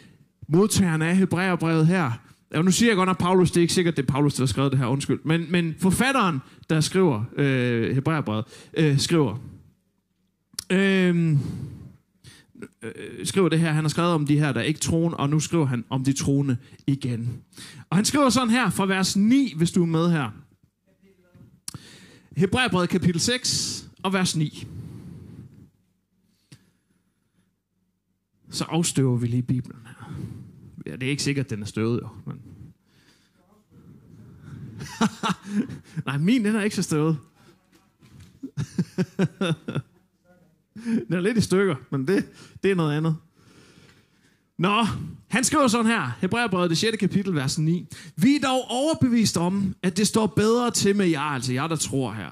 modtagerne 0.47 1.07
af 1.07 1.17
Hebræerbrevet 1.17 1.87
her, 1.87 2.11
og 2.53 2.65
nu 2.65 2.71
siger 2.71 2.89
jeg 2.89 2.95
godt 2.95 3.07
nok 3.07 3.19
Paulus, 3.19 3.51
det 3.51 3.57
er 3.57 3.61
ikke 3.61 3.73
sikkert, 3.73 3.97
det 3.97 4.03
er 4.03 4.11
Paulus, 4.11 4.33
der 4.33 4.41
har 4.41 4.47
skrevet 4.47 4.71
det 4.71 4.79
her, 4.79 4.87
undskyld. 4.87 5.19
Men, 5.23 5.45
men 5.49 5.75
forfatteren, 5.79 6.39
der 6.69 6.81
skriver, 6.81 7.23
øh, 7.37 7.95
Hebræerbrevet, 7.95 8.45
øh, 8.73 8.99
skriver, 8.99 9.37
øh, 10.69 11.37
øh, 12.83 13.25
skriver 13.25 13.49
det 13.49 13.59
her, 13.59 13.71
han 13.71 13.83
har 13.83 13.89
skrevet 13.89 14.13
om 14.13 14.25
de 14.25 14.39
her, 14.39 14.51
der 14.51 14.61
ikke 14.61 14.79
troen, 14.79 15.13
og 15.13 15.29
nu 15.29 15.39
skriver 15.39 15.65
han 15.65 15.85
om 15.89 16.03
de 16.03 16.13
troende 16.13 16.57
igen. 16.87 17.41
Og 17.89 17.97
han 17.97 18.05
skriver 18.05 18.29
sådan 18.29 18.49
her 18.49 18.69
fra 18.69 18.85
vers 18.85 19.17
9, 19.17 19.53
hvis 19.57 19.71
du 19.71 19.81
er 19.81 19.87
med 19.87 20.11
her. 20.11 20.29
Hebræerbrevet 22.37 22.89
kapitel 22.89 23.21
6 23.21 23.89
og 24.03 24.13
vers 24.13 24.35
9. 24.35 24.67
Så 28.49 28.63
afstøver 28.63 29.17
vi 29.17 29.27
lige 29.27 29.41
Bibelen 29.41 29.81
her. 29.85 29.98
Ja, 30.89 30.95
det 30.95 31.05
er 31.05 31.09
ikke 31.09 31.23
sikkert, 31.23 31.45
at 31.45 31.49
den 31.49 31.61
er 31.61 31.65
støvet, 31.65 32.01
jo. 32.01 32.07
Men... 32.25 32.41
Nej, 36.05 36.17
min 36.17 36.45
den 36.45 36.55
er 36.55 36.63
ikke 36.63 36.75
så 36.75 36.81
støvet. 36.81 37.17
den 41.07 41.13
er 41.13 41.19
lidt 41.19 41.37
i 41.37 41.41
stykker, 41.41 41.75
men 41.89 42.07
det, 42.07 42.25
det 42.63 42.71
er 42.71 42.75
noget 42.75 42.97
andet. 42.97 43.15
Nå, 44.57 44.85
han 45.27 45.43
skriver 45.43 45.67
sådan 45.67 45.85
her, 45.85 46.17
Hebræerbrevet, 46.21 46.69
det 46.69 46.77
6. 46.77 46.97
kapitel, 46.97 47.35
vers 47.35 47.59
9. 47.59 47.87
Vi 48.15 48.35
er 48.35 48.39
dog 48.39 48.61
overbevist 48.69 49.37
om, 49.37 49.75
at 49.83 49.97
det 49.97 50.07
står 50.07 50.27
bedre 50.27 50.71
til 50.71 50.95
med 50.95 51.05
jer, 51.05 51.21
altså 51.21 51.53
jer, 51.53 51.67
der 51.67 51.75
tror 51.75 52.11
her. 52.11 52.31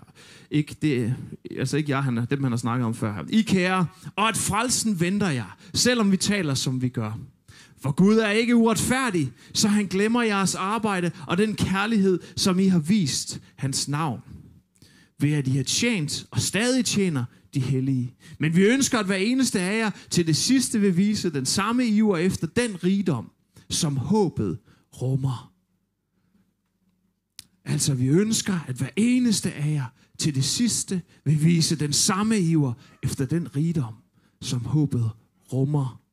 Ikke 0.52 0.76
det, 0.82 1.16
altså 1.58 1.78
ikke 1.78 1.92
jeg, 1.92 2.04
han 2.04 2.18
er, 2.18 2.26
dem 2.26 2.44
han 2.44 2.52
har 2.52 2.58
snakket 2.58 2.86
om 2.86 2.94
før 2.94 3.14
her. 3.14 3.24
I 3.30 3.42
kære, 3.42 3.88
og 4.16 4.30
at 4.30 4.38
frelsen 4.38 5.00
venter 5.00 5.30
jer, 5.30 5.58
selvom 5.74 6.12
vi 6.12 6.18
taler, 6.18 6.54
som 6.54 6.82
vi 6.82 6.90
gør. 6.90 7.20
For 7.88 7.92
Gud 7.92 8.18
er 8.18 8.30
ikke 8.30 8.56
uretfærdig, 8.56 9.32
så 9.54 9.68
han 9.68 9.86
glemmer 9.86 10.22
jeres 10.22 10.56
arbejde 10.56 11.12
og 11.28 11.38
den 11.38 11.56
kærlighed, 11.56 12.20
som 12.36 12.60
I 12.60 12.68
har 12.68 12.80
vist 12.80 13.42
hans 13.56 13.88
navn. 13.88 14.22
Ved 15.20 15.34
at 15.34 15.48
I 15.48 15.52
har 15.52 15.64
tjent 15.64 16.28
og 16.32 16.42
stadig 16.42 16.86
tjener 16.86 17.26
de 17.54 17.60
hellige. 17.60 18.16
Men 18.40 18.56
vi 18.56 18.66
ønsker, 18.66 19.00
at 19.00 19.06
hver 19.06 19.16
eneste 19.16 19.60
af 19.60 19.78
jer 19.78 19.92
til 20.10 20.28
det 20.28 20.36
sidste 20.36 20.80
vil 20.80 20.98
vise 20.98 21.30
den 21.30 21.46
samme 21.46 21.86
iver 21.86 22.18
efter 22.18 22.48
den 22.48 22.84
rigdom, 22.84 23.32
som 23.70 23.98
håbet 23.98 24.60
rummer. 24.94 25.54
Altså, 27.66 27.94
vi 27.94 28.08
ønsker, 28.08 28.60
at 28.68 28.76
hver 28.76 28.90
eneste 28.96 29.54
af 29.54 29.72
jer 29.72 29.94
til 30.18 30.36
det 30.36 30.46
sidste 30.46 31.02
vil 31.26 31.44
vise 31.44 31.76
den 31.76 31.94
samme 31.94 32.40
iver 32.40 32.74
efter 33.04 33.26
den 33.26 33.56
rigdom, 33.56 33.94
som 34.42 34.66
håbet 34.66 35.10
rummer. 35.54 36.07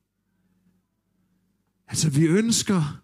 Altså, 1.94 2.10
vi 2.10 2.26
ønsker, 2.26 3.02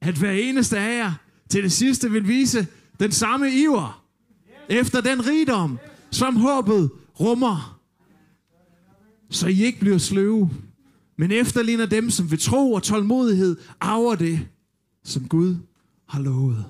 at 0.00 0.14
hver 0.18 0.30
eneste 0.30 0.78
af 0.78 0.98
jer 0.98 1.12
til 1.48 1.62
det 1.62 1.72
sidste 1.72 2.10
vil 2.10 2.28
vise 2.28 2.66
den 3.00 3.12
samme 3.12 3.50
iver 3.52 4.04
efter 4.68 5.00
den 5.00 5.26
rigdom, 5.26 5.78
som 6.10 6.36
håbet 6.36 6.90
rummer. 7.20 7.80
Så 9.30 9.46
I 9.46 9.62
ikke 9.64 9.80
bliver 9.80 9.98
sløve, 9.98 10.50
men 11.18 11.32
efterligner 11.32 11.86
dem, 11.86 12.10
som 12.10 12.30
ved 12.30 12.38
tro 12.38 12.72
og 12.72 12.82
tålmodighed 12.82 13.56
arver 13.80 14.14
det, 14.14 14.48
som 15.04 15.28
Gud 15.28 15.56
har 16.08 16.20
lovet. 16.20 16.64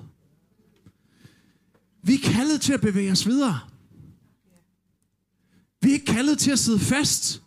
Vi 2.03 2.13
er 2.13 2.31
kaldet 2.31 2.61
til 2.61 2.73
at 2.73 2.81
bevæge 2.81 3.11
os 3.11 3.27
videre. 3.27 3.59
Vi 5.81 5.89
er 5.89 5.93
ikke 5.93 6.05
kaldet 6.05 6.39
til 6.39 6.51
at 6.51 6.59
sidde 6.59 6.79
fast 6.79 7.43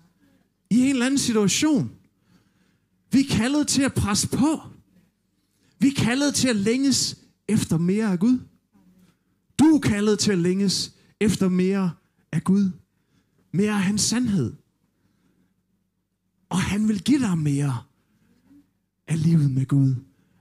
i 0.70 0.80
en 0.80 0.90
eller 0.90 1.06
anden 1.06 1.18
situation. 1.18 1.99
Vi 3.12 3.20
er 3.20 3.36
kaldet 3.36 3.68
til 3.68 3.82
at 3.82 3.94
presse 3.94 4.28
på. 4.28 4.60
Vi 5.78 5.88
er 5.88 6.04
kaldet 6.04 6.34
til 6.34 6.48
at 6.48 6.56
længes 6.56 7.16
efter 7.48 7.78
mere 7.78 8.12
af 8.12 8.18
Gud. 8.18 8.38
Du 9.58 9.64
er 9.64 9.80
kaldet 9.80 10.18
til 10.18 10.32
at 10.32 10.38
længes 10.38 10.92
efter 11.20 11.48
mere 11.48 11.90
af 12.32 12.44
Gud. 12.44 12.70
Mere 13.52 13.72
af 13.72 13.80
hans 13.82 14.02
sandhed. 14.02 14.52
Og 16.48 16.60
han 16.60 16.88
vil 16.88 17.02
give 17.02 17.18
dig 17.20 17.38
mere 17.38 17.78
af 19.08 19.22
livet 19.22 19.50
med 19.50 19.66
Gud. 19.66 19.94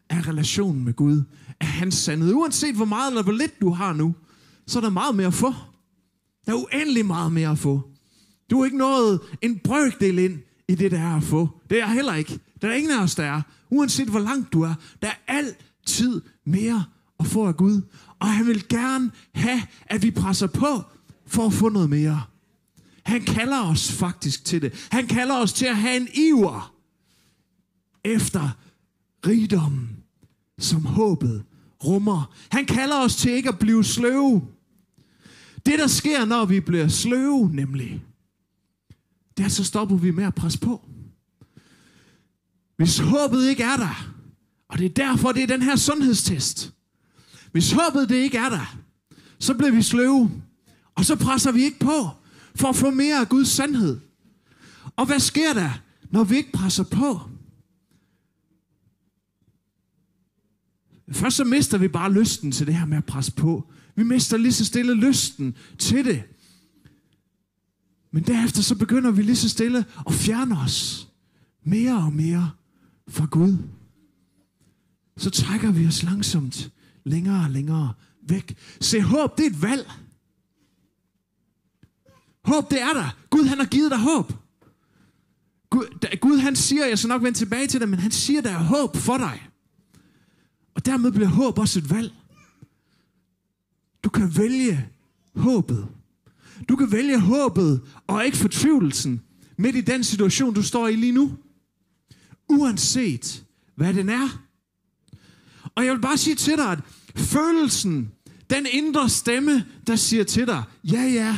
Af 0.09 0.27
relationen 0.27 0.85
med 0.85 0.93
Gud. 0.93 1.23
Af 1.59 1.67
hans 1.67 1.95
sandhed. 1.95 2.33
Uanset 2.33 2.75
hvor 2.75 2.85
meget 2.85 3.11
eller 3.11 3.23
hvor 3.23 3.31
lidt 3.31 3.61
du 3.61 3.69
har 3.69 3.93
nu, 3.93 4.15
så 4.67 4.79
er 4.79 4.81
der 4.81 4.89
meget 4.89 5.15
mere 5.15 5.27
at 5.27 5.33
få. 5.33 5.53
Der 6.45 6.51
er 6.51 6.55
uendelig 6.55 7.05
meget 7.05 7.31
mere 7.31 7.49
at 7.51 7.57
få. 7.57 7.89
Du 8.49 8.61
er 8.61 8.65
ikke 8.65 8.77
nået 8.77 9.19
en 9.41 9.59
brøkdel 9.59 10.19
ind 10.19 10.39
i 10.67 10.75
det, 10.75 10.91
der 10.91 10.99
er 10.99 11.15
at 11.15 11.23
få. 11.23 11.49
Det 11.69 11.75
er 11.75 11.85
jeg 11.85 11.93
heller 11.93 12.15
ikke. 12.15 12.39
Der 12.61 12.69
er 12.69 12.73
ingen 12.73 12.91
af 12.91 13.03
os, 13.03 13.15
der 13.15 13.23
er. 13.23 13.41
Uanset 13.69 14.07
hvor 14.07 14.19
langt 14.19 14.53
du 14.53 14.61
er. 14.61 14.73
Der 15.01 15.07
er 15.07 15.15
altid 15.27 16.21
mere 16.45 16.85
at 17.19 17.27
få 17.27 17.47
af 17.47 17.57
Gud. 17.57 17.81
Og 18.19 18.27
han 18.27 18.47
vil 18.47 18.67
gerne 18.67 19.11
have, 19.33 19.61
at 19.85 20.03
vi 20.03 20.11
presser 20.11 20.47
på 20.47 20.83
for 21.27 21.45
at 21.45 21.53
få 21.53 21.69
noget 21.69 21.89
mere. 21.89 22.23
Han 23.03 23.21
kalder 23.21 23.61
os 23.63 23.91
faktisk 23.91 24.45
til 24.45 24.61
det. 24.61 24.87
Han 24.91 25.07
kalder 25.07 25.35
os 25.35 25.53
til 25.53 25.65
at 25.65 25.77
have 25.77 25.97
en 25.97 26.07
iver 26.13 26.73
efter 28.03 28.49
rigdommen, 29.27 29.97
som 30.59 30.85
håbet 30.85 31.43
rummer. 31.83 32.35
Han 32.51 32.65
kalder 32.65 32.95
os 32.95 33.15
til 33.15 33.31
ikke 33.31 33.49
at 33.49 33.59
blive 33.59 33.83
sløve. 33.83 34.47
Det, 35.65 35.79
der 35.79 35.87
sker, 35.87 36.25
når 36.25 36.45
vi 36.45 36.59
bliver 36.59 36.87
sløve, 36.87 37.49
nemlig, 37.53 38.03
det 39.37 39.45
er, 39.45 39.49
så 39.49 39.63
stopper 39.63 39.95
vi 39.95 40.11
med 40.11 40.23
at 40.23 40.35
presse 40.35 40.59
på. 40.59 40.89
Hvis 42.79 42.98
håbet 42.98 43.50
ikke 43.50 43.63
er 43.63 43.77
der, 43.77 44.13
og 44.67 44.77
det 44.77 44.86
er 44.86 44.89
derfor, 44.89 45.31
det 45.31 45.43
er 45.43 45.48
den 45.48 45.62
her 45.62 45.75
sundhedstest. 45.75 46.74
Hvis 47.51 47.71
håbet 47.71 48.09
det 48.09 48.15
ikke 48.15 48.38
er 48.38 48.50
der, 48.50 48.77
så 49.39 49.53
bliver 49.53 49.71
vi 49.71 49.81
sløve, 49.81 50.31
og 50.95 51.05
så 51.05 51.15
presser 51.15 51.51
vi 51.51 51.63
ikke 51.63 51.79
på 51.79 52.09
for 52.55 52.67
at 52.67 52.75
få 52.75 52.89
mere 52.89 53.19
af 53.19 53.29
Guds 53.29 53.48
sandhed. 53.48 54.00
Og 54.95 55.05
hvad 55.05 55.19
sker 55.19 55.53
der, 55.53 55.71
når 56.12 56.24
vi 56.24 56.36
ikke 56.36 56.51
presser 56.51 56.83
på? 56.83 57.21
Først 61.12 61.38
så 61.38 61.43
mister 61.43 61.77
vi 61.77 61.88
bare 61.88 62.13
lysten 62.13 62.51
til 62.51 62.67
det 62.67 62.75
her 62.75 62.86
med 62.86 62.98
at 62.98 63.05
presse 63.05 63.31
på. 63.31 63.71
Vi 63.95 64.03
mister 64.03 64.38
lige 64.38 64.53
så 64.53 64.65
stille 64.65 64.93
lysten 64.93 65.57
til 65.77 66.05
det. 66.05 66.24
Men 68.12 68.24
derefter 68.24 68.62
så 68.62 68.75
begynder 68.75 69.12
vi 69.12 69.21
lige 69.21 69.36
så 69.36 69.50
stille 69.50 69.86
at 70.07 70.13
fjerne 70.13 70.59
os 70.59 71.07
mere 71.63 71.95
og 71.95 72.13
mere 72.13 72.51
fra 73.09 73.25
Gud. 73.25 73.57
Så 75.17 75.29
trækker 75.29 75.71
vi 75.71 75.87
os 75.87 76.03
langsomt 76.03 76.71
længere 77.03 77.43
og 77.43 77.49
længere 77.49 77.93
væk. 78.21 78.57
Se, 78.81 79.01
håb, 79.01 79.37
det 79.37 79.45
er 79.45 79.49
et 79.49 79.61
valg. 79.61 79.91
Håb, 82.43 82.71
det 82.71 82.81
er 82.81 82.93
der. 82.93 83.17
Gud, 83.29 83.45
han 83.45 83.57
har 83.57 83.65
givet 83.65 83.91
dig 83.91 83.99
håb. 83.99 84.33
Gud, 85.69 86.17
Gud 86.21 86.37
han 86.37 86.55
siger, 86.55 86.85
jeg 86.85 86.99
skal 86.99 87.07
nok 87.07 87.23
vende 87.23 87.37
tilbage 87.37 87.67
til 87.67 87.81
det, 87.81 87.89
men 87.89 87.99
han 87.99 88.11
siger, 88.11 88.41
der 88.41 88.49
er 88.49 88.63
håb 88.63 88.97
for 88.97 89.17
dig. 89.17 89.49
Og 90.75 90.85
dermed 90.85 91.11
bliver 91.11 91.27
håb 91.27 91.59
også 91.59 91.79
et 91.79 91.89
valg. 91.89 92.13
Du 94.03 94.09
kan 94.09 94.37
vælge 94.37 94.89
håbet. 95.35 95.87
Du 96.69 96.75
kan 96.75 96.91
vælge 96.91 97.19
håbet 97.19 97.81
og 98.07 98.25
ikke 98.25 98.37
fortvivlelsen 98.37 99.21
midt 99.57 99.75
i 99.75 99.81
den 99.81 100.03
situation, 100.03 100.53
du 100.53 100.63
står 100.63 100.87
i 100.87 100.95
lige 100.95 101.11
nu. 101.11 101.37
Uanset 102.49 103.45
hvad 103.75 103.93
den 103.93 104.09
er. 104.09 104.43
Og 105.75 105.85
jeg 105.85 105.93
vil 105.93 106.01
bare 106.01 106.17
sige 106.17 106.35
til 106.35 106.57
dig, 106.57 106.71
at 106.71 106.79
følelsen, 107.15 108.11
den 108.49 108.65
indre 108.71 109.09
stemme, 109.09 109.65
der 109.87 109.95
siger 109.95 110.23
til 110.23 110.47
dig, 110.47 110.63
ja 110.83 111.01
ja, 111.01 111.37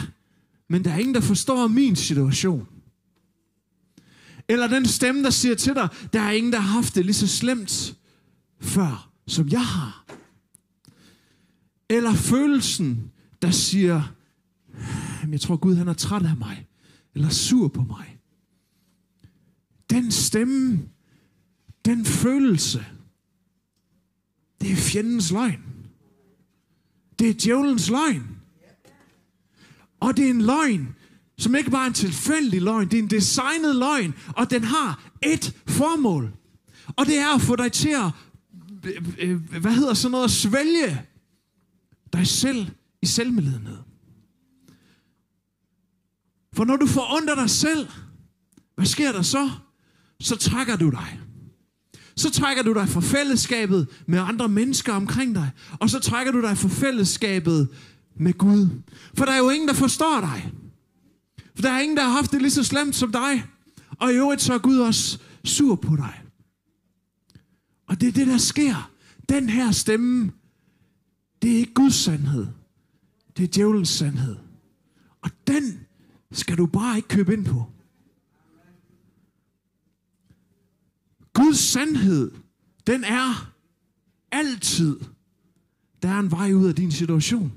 men 0.69 0.83
der 0.83 0.91
er 0.91 0.97
ingen, 0.97 1.15
der 1.15 1.21
forstår 1.21 1.67
min 1.67 1.95
situation. 1.95 2.67
Eller 4.49 4.67
den 4.67 4.85
stemme, 4.85 5.23
der 5.23 5.29
siger 5.29 5.55
til 5.55 5.75
dig, 5.75 5.89
der 6.13 6.21
er 6.21 6.31
ingen, 6.31 6.53
der 6.53 6.59
har 6.59 6.73
haft 6.73 6.95
det 6.95 7.05
lige 7.05 7.13
så 7.13 7.27
slemt 7.27 7.95
før, 8.59 9.11
som 9.27 9.49
jeg 9.49 9.65
har. 9.65 10.05
Eller 11.89 12.13
følelsen, 12.13 13.11
der 13.41 13.51
siger, 13.51 14.03
jeg 15.31 15.41
tror 15.41 15.55
Gud 15.55 15.75
han 15.75 15.87
er 15.87 15.93
træt 15.93 16.25
af 16.25 16.37
mig, 16.37 16.67
eller 17.15 17.29
sur 17.29 17.67
på 17.67 17.83
mig. 17.83 18.19
Den 19.89 20.11
stemme, 20.11 20.79
den 21.85 22.05
følelse, 22.05 22.85
det 24.61 24.71
er 24.71 24.75
fjendens 24.75 25.31
løgn. 25.31 25.63
Det 27.19 27.29
er 27.29 27.33
djævelens 27.33 27.89
løgn. 27.89 28.27
Og 29.99 30.17
det 30.17 30.25
er 30.25 30.29
en 30.29 30.41
løgn, 30.41 30.95
som 31.37 31.55
ikke 31.55 31.71
bare 31.71 31.83
er 31.83 31.87
en 31.87 31.93
tilfældig 31.93 32.61
løgn, 32.61 32.87
det 32.87 32.99
er 32.99 33.03
en 33.03 33.09
designet 33.09 33.75
løgn, 33.75 34.13
og 34.27 34.49
den 34.49 34.63
har 34.63 35.11
et 35.21 35.57
formål. 35.67 36.33
Og 36.87 37.05
det 37.05 37.17
er 37.17 37.35
at 37.35 37.41
få 37.41 37.55
dig 37.55 37.71
til 37.71 37.89
at, 37.89 38.11
hvad 39.61 39.73
hedder 39.73 39.93
sådan 39.93 40.11
noget, 40.11 40.25
at 40.25 40.31
svælge 40.31 41.01
dig 42.13 42.27
selv 42.27 42.67
i 43.01 43.05
selvmedlidenhed. 43.05 43.77
For 46.53 46.65
når 46.65 46.75
du 46.75 46.87
forunder 46.87 47.35
dig 47.35 47.49
selv, 47.49 47.87
hvad 48.75 48.85
sker 48.85 49.11
der 49.11 49.21
så? 49.21 49.49
Så 50.19 50.35
trækker 50.35 50.75
du 50.75 50.89
dig 50.89 51.19
så 52.15 52.31
trækker 52.31 52.63
du 52.63 52.73
dig 52.73 52.89
fra 52.89 53.01
fællesskabet 53.01 53.87
med 54.05 54.19
andre 54.19 54.49
mennesker 54.49 54.93
omkring 54.93 55.35
dig, 55.35 55.51
og 55.79 55.89
så 55.89 55.99
trækker 55.99 56.31
du 56.31 56.41
dig 56.41 56.57
fra 56.57 56.69
fællesskabet 56.69 57.67
med 58.15 58.33
Gud. 58.33 58.69
For 59.13 59.25
der 59.25 59.31
er 59.31 59.37
jo 59.37 59.49
ingen, 59.49 59.67
der 59.67 59.73
forstår 59.73 60.19
dig. 60.19 60.51
For 61.55 61.61
der 61.61 61.71
er 61.71 61.79
ingen, 61.79 61.97
der 61.97 62.03
har 62.03 62.11
haft 62.11 62.31
det 62.31 62.41
lige 62.41 62.51
så 62.51 62.63
slemt 62.63 62.95
som 62.95 63.11
dig. 63.11 63.45
Og 63.97 64.11
i 64.11 64.15
øvrigt 64.15 64.41
så 64.41 64.53
er 64.53 64.57
Gud 64.57 64.79
også 64.79 65.19
sur 65.43 65.75
på 65.75 65.95
dig. 65.95 66.21
Og 67.87 68.01
det 68.01 68.07
er 68.07 68.11
det, 68.11 68.27
der 68.27 68.37
sker. 68.37 68.91
Den 69.29 69.49
her 69.49 69.71
stemme, 69.71 70.31
det 71.41 71.51
er 71.51 71.57
ikke 71.57 71.73
Guds 71.73 71.95
sandhed. 71.95 72.47
Det 73.37 73.43
er 73.43 73.47
djævelens 73.47 73.89
sandhed. 73.89 74.35
Og 75.21 75.31
den 75.47 75.79
skal 76.31 76.57
du 76.57 76.65
bare 76.65 76.95
ikke 76.95 77.07
købe 77.07 77.33
ind 77.33 77.45
på. 77.45 77.65
Guds 81.41 81.59
sandhed, 81.59 82.31
den 82.87 83.03
er 83.03 83.51
altid, 84.31 84.99
der 86.01 86.09
er 86.09 86.19
en 86.19 86.31
vej 86.31 86.53
ud 86.53 86.67
af 86.67 86.75
din 86.75 86.91
situation. 86.91 87.51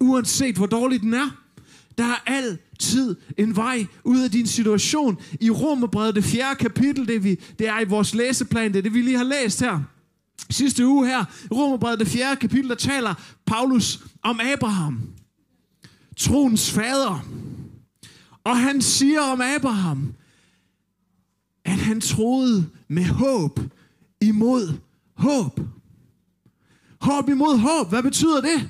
Uanset 0.00 0.56
hvor 0.56 0.66
dårlig 0.66 1.00
den 1.00 1.14
er, 1.14 1.42
der 1.98 2.04
er 2.04 2.22
altid 2.26 3.16
en 3.38 3.56
vej 3.56 3.86
ud 4.04 4.20
af 4.20 4.30
din 4.30 4.46
situation. 4.46 5.18
I 5.40 5.50
Romerbrevet, 5.50 6.14
det 6.14 6.24
fjerde 6.24 6.56
kapitel, 6.56 7.08
det, 7.08 7.24
vi, 7.24 7.34
det 7.58 7.68
er 7.68 7.80
i 7.80 7.84
vores 7.84 8.14
læseplan, 8.14 8.72
det 8.72 8.78
er 8.78 8.82
det, 8.82 8.94
vi 8.94 9.02
lige 9.02 9.16
har 9.16 9.24
læst 9.24 9.60
her. 9.60 9.80
Sidste 10.50 10.86
uge 10.86 11.06
her, 11.06 11.24
i 11.44 11.54
Romerbrevet, 11.54 11.98
det 11.98 12.08
fjerde 12.08 12.36
kapitel, 12.36 12.68
der 12.68 12.76
taler 12.76 13.14
Paulus 13.46 14.04
om 14.22 14.40
Abraham. 14.54 15.00
Troens 16.16 16.70
fader. 16.70 17.26
Og 18.44 18.58
han 18.58 18.82
siger 18.82 19.20
om 19.20 19.40
Abraham, 19.40 20.14
at 21.70 21.78
han 21.78 22.00
troede 22.00 22.66
med 22.88 23.04
håb 23.04 23.60
imod 24.20 24.72
håb. 25.14 25.60
Håb 27.00 27.28
imod 27.28 27.58
håb, 27.58 27.88
hvad 27.88 28.02
betyder 28.02 28.40
det? 28.40 28.68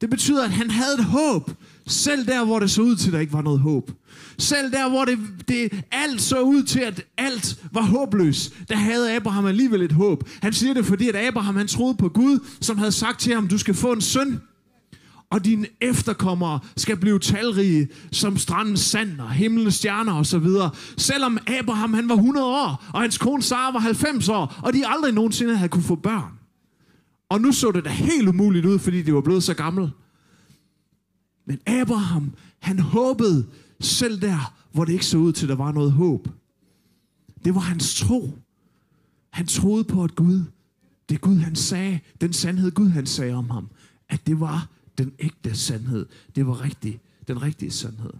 Det 0.00 0.10
betyder, 0.10 0.44
at 0.44 0.50
han 0.50 0.70
havde 0.70 0.94
et 0.98 1.04
håb, 1.04 1.50
selv 1.86 2.26
der, 2.26 2.44
hvor 2.44 2.58
det 2.58 2.70
så 2.70 2.82
ud 2.82 2.96
til, 2.96 3.06
at 3.06 3.12
der 3.12 3.20
ikke 3.20 3.32
var 3.32 3.42
noget 3.42 3.60
håb. 3.60 3.90
Selv 4.38 4.72
der, 4.72 4.88
hvor 4.88 5.04
det, 5.04 5.18
det 5.48 5.84
alt 5.90 6.22
så 6.22 6.40
ud 6.40 6.62
til, 6.62 6.80
at 6.80 7.04
alt 7.16 7.64
var 7.72 7.82
håbløst, 7.82 8.54
der 8.68 8.76
havde 8.76 9.16
Abraham 9.16 9.46
alligevel 9.46 9.82
et 9.82 9.92
håb. 9.92 10.28
Han 10.42 10.52
siger 10.52 10.74
det, 10.74 10.86
fordi 10.86 11.08
at 11.08 11.16
Abraham 11.16 11.56
han 11.56 11.68
troede 11.68 11.94
på 11.94 12.08
Gud, 12.08 12.38
som 12.60 12.78
havde 12.78 12.92
sagt 12.92 13.20
til 13.20 13.34
ham, 13.34 13.48
du 13.48 13.58
skal 13.58 13.74
få 13.74 13.92
en 13.92 14.00
søn 14.00 14.40
og 15.30 15.44
dine 15.44 15.66
efterkommere 15.80 16.60
skal 16.76 16.96
blive 16.96 17.18
talrige 17.18 17.88
som 18.12 18.36
strandens 18.36 18.80
sand 18.80 19.20
og 19.20 19.30
himlens 19.30 19.74
stjerner 19.74 20.14
osv. 20.14 20.46
Selvom 20.96 21.38
Abraham 21.46 21.94
han 21.94 22.08
var 22.08 22.14
100 22.14 22.46
år, 22.46 22.84
og 22.94 23.00
hans 23.00 23.18
kone 23.18 23.42
Sara 23.42 23.72
var 23.72 23.78
90 23.78 24.28
år, 24.28 24.60
og 24.64 24.72
de 24.72 24.86
aldrig 24.86 25.12
nogensinde 25.12 25.56
havde 25.56 25.68
kunne 25.68 25.82
få 25.82 25.94
børn. 25.94 26.32
Og 27.28 27.40
nu 27.40 27.52
så 27.52 27.72
det 27.72 27.84
da 27.84 27.90
helt 27.90 28.28
umuligt 28.28 28.66
ud, 28.66 28.78
fordi 28.78 29.02
de 29.02 29.14
var 29.14 29.20
blevet 29.20 29.42
så 29.42 29.54
gamle. 29.54 29.90
Men 31.46 31.58
Abraham, 31.66 32.34
han 32.58 32.78
håbede 32.78 33.46
selv 33.80 34.20
der, 34.20 34.54
hvor 34.72 34.84
det 34.84 34.92
ikke 34.92 35.06
så 35.06 35.18
ud 35.18 35.32
til, 35.32 35.44
at 35.44 35.48
der 35.48 35.56
var 35.56 35.72
noget 35.72 35.92
håb. 35.92 36.28
Det 37.44 37.54
var 37.54 37.60
hans 37.60 38.00
tro. 38.00 38.38
Han 39.30 39.46
troede 39.46 39.84
på, 39.84 40.04
at 40.04 40.14
Gud, 40.14 40.42
det 41.08 41.20
Gud 41.20 41.36
han 41.36 41.56
sagde, 41.56 42.00
den 42.20 42.32
sandhed 42.32 42.70
Gud 42.70 42.88
han 42.88 43.06
sagde 43.06 43.34
om 43.34 43.50
ham, 43.50 43.68
at 44.08 44.26
det 44.26 44.40
var 44.40 44.68
den 44.98 45.12
ægte 45.18 45.56
sandhed. 45.56 46.06
Det 46.34 46.46
var 46.46 46.60
rigtig, 46.62 47.00
den 47.28 47.42
rigtige 47.42 47.70
sandhed. 47.70 48.12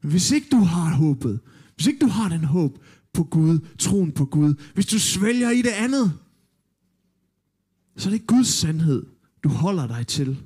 Hvis 0.00 0.30
ikke 0.30 0.48
du 0.50 0.58
har 0.58 0.94
håbet, 0.94 1.40
hvis 1.74 1.86
ikke 1.86 1.98
du 1.98 2.06
har 2.06 2.28
den 2.28 2.44
håb 2.44 2.78
på 3.12 3.24
Gud, 3.24 3.58
troen 3.78 4.12
på 4.12 4.24
Gud, 4.24 4.54
hvis 4.74 4.86
du 4.86 4.98
svælger 4.98 5.50
i 5.50 5.62
det 5.62 5.70
andet, 5.70 6.18
så 7.96 8.08
er 8.08 8.10
det 8.10 8.14
ikke 8.14 8.26
Guds 8.26 8.48
sandhed, 8.48 9.06
du 9.44 9.48
holder 9.48 9.86
dig 9.86 10.06
til. 10.06 10.42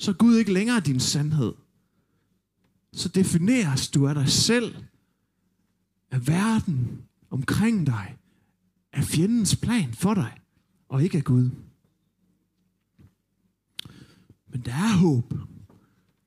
Så 0.00 0.10
er 0.10 0.14
Gud 0.14 0.36
ikke 0.36 0.52
længere 0.52 0.80
din 0.80 1.00
sandhed. 1.00 1.52
Så 2.92 3.08
defineres 3.08 3.88
du 3.88 4.08
af 4.08 4.14
dig 4.14 4.28
selv, 4.28 4.74
af 6.10 6.26
verden 6.26 7.02
omkring 7.30 7.86
dig, 7.86 8.16
af 8.92 9.04
fjendens 9.04 9.56
plan 9.56 9.94
for 9.94 10.14
dig, 10.14 10.40
og 10.88 11.04
ikke 11.04 11.18
af 11.18 11.24
Gud. 11.24 11.50
Men 14.58 14.64
der 14.64 14.72
er 14.72 14.96
håb, 14.96 15.34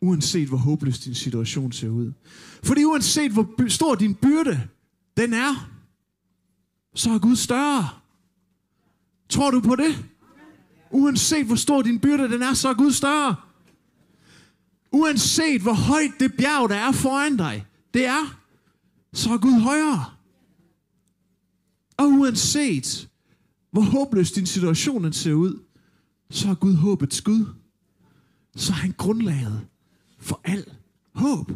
uanset 0.02 0.48
hvor 0.48 0.58
håbløs 0.58 1.00
din 1.00 1.16
situation 1.16 1.72
ser 1.72 1.90
ud. 1.90 2.12
Fordi 2.64 2.84
uanset 2.84 3.32
hvor 3.32 3.68
stor 3.68 3.96
din 3.96 4.16
byrde 4.16 4.68
den 5.18 5.34
er, 5.34 5.70
så 6.96 7.10
er 7.10 7.20
Gud 7.20 7.36
større. 7.36 7.90
Tror 9.30 9.52
du 9.52 9.62
på 9.62 9.76
det? 9.76 10.06
Uanset 10.92 11.46
hvor 11.46 11.56
stor 11.56 11.82
din 11.82 12.00
byrde 12.00 12.30
den 12.30 12.42
er, 12.42 12.54
så 12.54 12.70
er 12.70 12.74
Gud 12.74 12.92
større. 12.92 13.36
Uanset 14.92 15.62
hvor 15.62 15.74
højt 15.74 16.14
det 16.20 16.34
bjerg, 16.38 16.70
der 16.70 16.76
er 16.76 16.92
foran 16.92 17.38
dig, 17.38 17.66
det 17.94 18.06
er, 18.06 18.40
så 19.14 19.34
er 19.34 19.38
Gud 19.38 19.60
højere. 19.60 20.06
Og 21.98 22.08
uanset 22.08 23.10
hvor 23.72 23.82
håbløs 23.82 24.32
din 24.32 24.46
situation 24.46 25.14
ser 25.14 25.34
ud, 25.34 25.60
så 26.30 26.50
er 26.50 26.56
Gud 26.56 26.76
håbets 26.76 27.22
Gud 27.22 27.61
så 28.56 28.72
er 28.74 28.76
han 28.76 28.94
grundlaget 28.98 29.68
for 30.20 30.42
al 30.44 30.66
håb. 31.14 31.52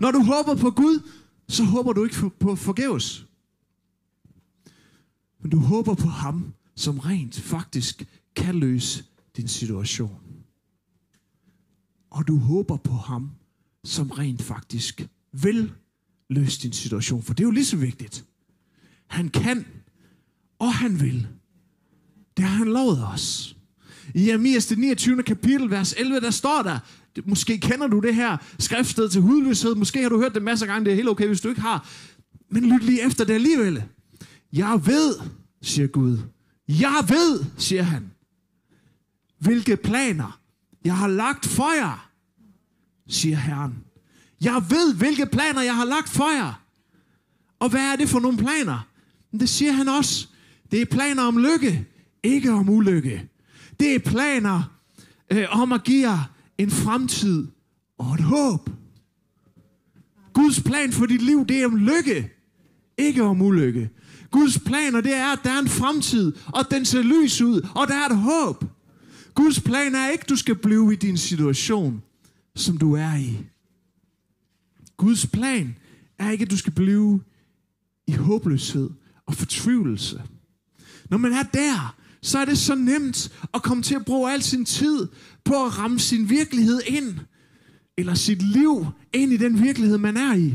Når 0.00 0.10
du 0.10 0.22
håber 0.22 0.54
på 0.54 0.70
Gud, 0.70 1.08
så 1.48 1.64
håber 1.64 1.92
du 1.92 2.04
ikke 2.04 2.30
på 2.40 2.56
forgæves. 2.56 3.26
Men 5.40 5.50
du 5.50 5.58
håber 5.58 5.94
på 5.94 6.08
ham, 6.08 6.54
som 6.74 6.98
rent 6.98 7.40
faktisk 7.40 8.06
kan 8.36 8.54
løse 8.54 9.04
din 9.36 9.48
situation. 9.48 10.18
Og 12.10 12.28
du 12.28 12.38
håber 12.38 12.76
på 12.76 12.92
ham, 12.92 13.30
som 13.84 14.10
rent 14.10 14.42
faktisk 14.42 15.08
vil 15.32 15.72
løse 16.30 16.62
din 16.62 16.72
situation. 16.72 17.22
For 17.22 17.34
det 17.34 17.42
er 17.42 17.46
jo 17.46 17.50
lige 17.50 17.64
så 17.64 17.76
vigtigt. 17.76 18.24
Han 19.06 19.28
kan, 19.28 19.66
og 20.58 20.74
han 20.74 21.00
vil. 21.00 21.28
Det 22.36 22.44
har 22.44 22.56
han 22.56 22.68
lovet 22.68 23.06
os. 23.06 23.56
I 24.14 24.28
Jeremias 24.28 24.66
det 24.66 24.78
29. 24.78 25.22
kapitel, 25.22 25.70
vers 25.70 25.94
11, 25.98 26.20
der 26.20 26.30
står 26.30 26.62
der, 26.62 26.78
måske 27.24 27.58
kender 27.58 27.86
du 27.86 28.00
det 28.00 28.14
her 28.14 28.36
skriftsted 28.58 29.08
til 29.08 29.20
hudløshed, 29.20 29.74
måske 29.74 30.02
har 30.02 30.08
du 30.08 30.20
hørt 30.20 30.34
det 30.34 30.42
masser 30.42 30.66
af 30.66 30.72
gange, 30.72 30.84
det 30.84 30.90
er 30.90 30.96
helt 30.96 31.08
okay, 31.08 31.26
hvis 31.26 31.40
du 31.40 31.48
ikke 31.48 31.60
har, 31.60 31.88
men 32.50 32.64
lyt 32.64 32.84
lige 32.84 33.06
efter 33.06 33.24
det 33.24 33.34
alligevel. 33.34 33.82
Jeg 34.52 34.80
ved, 34.86 35.14
siger 35.62 35.86
Gud. 35.86 36.18
Jeg 36.68 37.04
ved, 37.08 37.44
siger 37.58 37.82
han, 37.82 38.10
hvilke 39.38 39.76
planer 39.76 40.40
jeg 40.84 40.96
har 40.96 41.08
lagt 41.08 41.46
for 41.46 41.76
jer, 41.76 42.10
siger 43.08 43.36
Herren. 43.36 43.74
Jeg 44.40 44.64
ved, 44.68 44.94
hvilke 44.94 45.26
planer 45.26 45.62
jeg 45.62 45.76
har 45.76 45.84
lagt 45.84 46.08
for 46.08 46.36
jer. 46.36 46.62
Og 47.58 47.68
hvad 47.68 47.80
er 47.80 47.96
det 47.96 48.08
for 48.08 48.20
nogle 48.20 48.38
planer? 48.38 48.86
Det 49.40 49.48
siger 49.48 49.72
han 49.72 49.88
også. 49.88 50.28
Det 50.70 50.82
er 50.82 50.86
planer 50.86 51.22
om 51.22 51.38
lykke, 51.38 51.86
ikke 52.22 52.52
om 52.52 52.68
ulykke. 52.68 53.28
Det 53.82 53.94
er 53.94 53.98
planer 53.98 54.78
øh, 55.30 55.60
om 55.60 55.72
at 55.72 55.84
give 55.84 56.10
jer 56.10 56.30
en 56.58 56.70
fremtid 56.70 57.48
og 57.98 58.14
et 58.14 58.20
håb. 58.20 58.70
Guds 60.32 60.60
plan 60.60 60.92
for 60.92 61.06
dit 61.06 61.22
liv, 61.22 61.46
det 61.46 61.62
er 61.62 61.66
om 61.66 61.76
lykke, 61.76 62.30
ikke 62.98 63.22
om 63.22 63.42
ulykke. 63.42 63.90
Guds 64.30 64.58
planer, 64.58 65.00
det 65.00 65.14
er, 65.14 65.32
at 65.32 65.38
der 65.44 65.50
er 65.50 65.58
en 65.58 65.68
fremtid, 65.68 66.32
og 66.46 66.70
den 66.70 66.84
ser 66.84 67.02
lys 67.02 67.40
ud, 67.40 67.68
og 67.74 67.88
der 67.88 67.94
er 67.94 68.06
et 68.06 68.16
håb. 68.16 68.64
Guds 69.34 69.60
plan 69.60 69.94
er 69.94 70.10
ikke, 70.10 70.22
at 70.22 70.28
du 70.28 70.36
skal 70.36 70.54
blive 70.54 70.92
i 70.92 70.96
din 70.96 71.18
situation, 71.18 72.02
som 72.54 72.78
du 72.78 72.94
er 72.94 73.14
i. 73.14 73.38
Guds 74.96 75.26
plan 75.26 75.76
er 76.18 76.30
ikke, 76.30 76.42
at 76.42 76.50
du 76.50 76.56
skal 76.56 76.72
blive 76.72 77.20
i 78.06 78.12
håbløshed 78.12 78.90
og 79.26 79.34
fortvivlelse. 79.34 80.22
Når 81.10 81.18
man 81.18 81.32
er 81.32 81.42
der, 81.42 81.96
så 82.22 82.38
er 82.38 82.44
det 82.44 82.58
så 82.58 82.74
nemt 82.74 83.32
at 83.54 83.62
komme 83.62 83.82
til 83.82 83.94
at 83.94 84.04
bruge 84.04 84.32
al 84.32 84.42
sin 84.42 84.64
tid 84.64 85.08
på 85.44 85.64
at 85.66 85.78
ramme 85.78 86.00
sin 86.00 86.30
virkelighed 86.30 86.80
ind, 86.86 87.18
eller 87.98 88.14
sit 88.14 88.42
liv 88.42 88.86
ind 89.12 89.32
i 89.32 89.36
den 89.36 89.62
virkelighed, 89.62 89.98
man 89.98 90.16
er 90.16 90.34
i. 90.34 90.54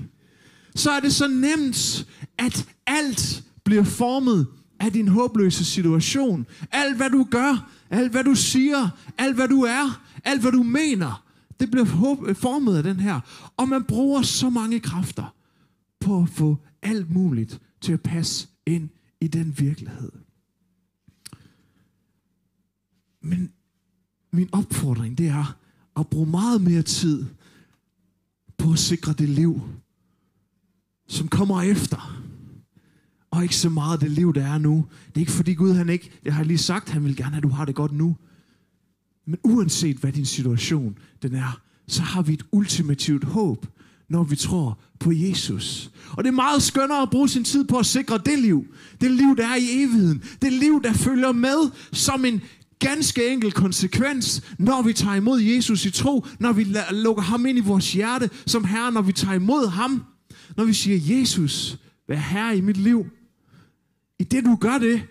Så 0.75 0.91
er 0.91 0.99
det 0.99 1.13
så 1.13 1.27
nemt, 1.27 2.07
at 2.37 2.67
alt 2.87 3.43
bliver 3.65 3.83
formet 3.83 4.47
af 4.79 4.93
din 4.93 5.07
håbløse 5.07 5.65
situation. 5.65 6.45
Alt 6.71 6.97
hvad 6.97 7.09
du 7.09 7.27
gør, 7.31 7.71
alt 7.89 8.11
hvad 8.11 8.23
du 8.23 8.35
siger, 8.35 8.89
alt 9.17 9.35
hvad 9.35 9.47
du 9.47 9.61
er, 9.61 10.01
alt 10.23 10.41
hvad 10.41 10.51
du 10.51 10.63
mener, 10.63 11.23
det 11.59 11.71
bliver 11.71 11.85
formet 12.33 12.77
af 12.77 12.83
den 12.83 12.99
her. 12.99 13.19
Og 13.57 13.69
man 13.69 13.83
bruger 13.83 14.21
så 14.21 14.49
mange 14.49 14.79
kræfter 14.79 15.35
på 15.99 16.21
at 16.21 16.29
få 16.29 16.57
alt 16.81 17.11
muligt 17.11 17.59
til 17.81 17.93
at 17.93 18.01
passe 18.01 18.47
ind 18.65 18.89
i 19.21 19.27
den 19.27 19.55
virkelighed. 19.57 20.11
Men 23.21 23.51
min 24.31 24.49
opfordring, 24.51 25.17
det 25.17 25.27
er 25.27 25.57
at 25.99 26.07
bruge 26.07 26.29
meget 26.29 26.61
mere 26.61 26.81
tid 26.81 27.25
på 28.57 28.71
at 28.71 28.79
sikre 28.79 29.13
det 29.13 29.29
liv, 29.29 29.61
som 31.07 31.27
kommer 31.27 31.61
efter. 31.61 32.23
Og 33.31 33.43
ikke 33.43 33.55
så 33.55 33.69
meget 33.69 34.01
det 34.01 34.11
liv, 34.11 34.33
der 34.33 34.45
er 34.45 34.57
nu. 34.57 34.85
Det 35.07 35.15
er 35.15 35.19
ikke 35.19 35.31
fordi 35.31 35.53
Gud, 35.53 35.73
han 35.73 35.89
ikke, 35.89 36.11
det 36.23 36.33
har 36.33 36.39
jeg 36.39 36.47
lige 36.47 36.57
sagt, 36.57 36.89
han 36.89 37.03
vil 37.03 37.15
gerne 37.15 37.31
have, 37.31 37.37
at 37.37 37.43
du 37.43 37.49
har 37.49 37.65
det 37.65 37.75
godt 37.75 37.91
nu. 37.91 38.15
Men 39.25 39.39
uanset 39.43 39.97
hvad 39.97 40.11
din 40.11 40.25
situation 40.25 40.97
den 41.21 41.35
er, 41.35 41.61
så 41.87 42.01
har 42.01 42.21
vi 42.21 42.33
et 42.33 42.43
ultimativt 42.51 43.23
håb, 43.23 43.65
når 44.09 44.23
vi 44.23 44.35
tror 44.35 44.79
på 44.99 45.11
Jesus. 45.11 45.91
Og 46.11 46.23
det 46.23 46.29
er 46.29 46.35
meget 46.35 46.63
skønnere 46.63 47.01
at 47.01 47.09
bruge 47.09 47.29
sin 47.29 47.43
tid 47.43 47.63
på 47.63 47.77
at 47.77 47.85
sikre 47.85 48.17
det 48.17 48.39
liv. 48.39 48.65
Det 49.01 49.11
liv, 49.11 49.37
der 49.37 49.47
er 49.47 49.55
i 49.55 49.83
evigheden. 49.83 50.23
Det 50.41 50.53
liv, 50.53 50.83
der 50.83 50.93
følger 50.93 51.31
med 51.31 51.71
som 51.93 52.25
en 52.25 52.41
ganske 52.79 53.27
enkel 53.27 53.51
konsekvens, 53.51 54.41
når 54.59 54.81
vi 54.81 54.93
tager 54.93 55.15
imod 55.15 55.39
Jesus 55.39 55.85
i 55.85 55.91
tro, 55.91 56.25
når 56.39 56.51
vi 56.51 56.67
lukker 56.91 57.23
ham 57.23 57.45
ind 57.45 57.57
i 57.57 57.61
vores 57.61 57.93
hjerte 57.93 58.29
som 58.45 58.63
Herre, 58.63 58.91
når 58.91 59.01
vi 59.01 59.13
tager 59.13 59.33
imod 59.33 59.67
ham, 59.67 60.03
når 60.57 60.65
vi 60.65 60.73
siger, 60.73 61.17
Jesus, 61.17 61.77
vær 62.07 62.15
Herre 62.15 62.57
i 62.57 62.61
mit 62.61 62.77
liv. 62.77 63.05
I 64.19 64.23
det 64.23 64.45
du 64.45 64.55
gør 64.55 64.77
det, 64.77 65.03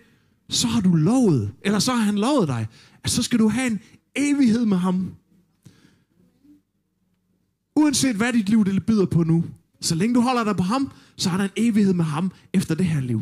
så 0.49 0.67
har 0.67 0.81
du 0.81 0.95
lovet, 0.95 1.51
eller 1.61 1.79
så 1.79 1.93
har 1.93 2.03
han 2.03 2.15
lovet 2.15 2.47
dig, 2.47 2.67
at 3.03 3.09
så 3.09 3.23
skal 3.23 3.39
du 3.39 3.49
have 3.49 3.67
en 3.67 3.79
evighed 4.15 4.65
med 4.65 4.77
ham. 4.77 5.15
Uanset 7.75 8.15
hvad 8.15 8.33
dit 8.33 8.49
liv 8.49 8.65
det 8.65 8.85
byder 8.85 9.05
på 9.05 9.23
nu, 9.23 9.43
så 9.81 9.95
længe 9.95 10.15
du 10.15 10.21
holder 10.21 10.43
dig 10.43 10.55
på 10.55 10.63
ham, 10.63 10.91
så 11.15 11.29
har 11.29 11.37
der 11.37 11.43
en 11.43 11.51
evighed 11.55 11.93
med 11.93 12.05
ham 12.05 12.31
efter 12.53 12.75
det 12.75 12.85
her 12.85 13.01
liv. 13.01 13.21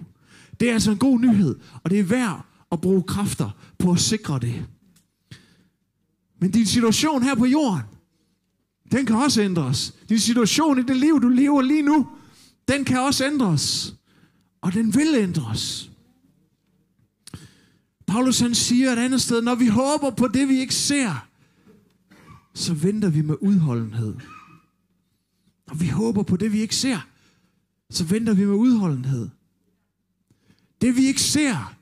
Det 0.60 0.70
er 0.70 0.74
altså 0.74 0.92
en 0.92 0.98
god 0.98 1.20
nyhed, 1.20 1.56
og 1.84 1.90
det 1.90 2.00
er 2.00 2.04
værd 2.04 2.46
at 2.76 2.82
bruge 2.82 3.04
kræfter 3.04 3.50
på 3.78 3.92
at 3.92 4.00
sikre 4.00 4.40
det. 4.40 4.66
Men 6.40 6.52
din 6.52 6.66
situation 6.66 7.24
her 7.24 7.36
på 7.36 7.46
jorden, 7.46 7.82
den 8.92 9.06
kan 9.06 9.16
også 9.16 9.42
ændres. 9.42 9.96
Din 10.10 10.20
situation 10.20 10.80
i 10.80 10.84
det 10.84 10.98
liv, 10.98 11.22
du 11.22 11.30
lever 11.30 11.62
lige 11.62 11.82
nu, 11.82 12.08
den 12.68 12.86
kan 12.86 13.00
også 13.00 13.26
ændres. 13.26 13.96
Og 14.62 14.74
den 14.74 14.96
vil 14.96 15.16
ændres. 15.16 15.92
Paulus 18.08 18.40
han 18.40 18.56
siger 18.56 18.92
et 18.92 19.00
andet 19.00 19.22
sted, 19.22 19.42
når 19.42 19.56
vi 19.56 19.68
håber 19.68 20.10
på 20.10 20.28
det, 20.28 20.50
vi 20.50 20.60
ikke 20.60 20.76
ser, 20.76 21.28
så 22.54 22.74
venter 22.74 23.10
vi 23.10 23.22
med 23.22 23.36
udholdenhed. 23.42 24.16
Når 25.68 25.76
vi 25.76 25.88
håber 25.88 26.24
på 26.24 26.38
det, 26.38 26.54
vi 26.54 26.62
ikke 26.62 26.76
ser, 26.76 27.08
så 27.90 28.04
venter 28.04 28.34
vi 28.34 28.46
med 28.46 28.56
udholdenhed. 28.56 29.30
Det 30.82 30.98
vi 30.98 31.06
ikke 31.06 31.22
ser, 31.22 31.75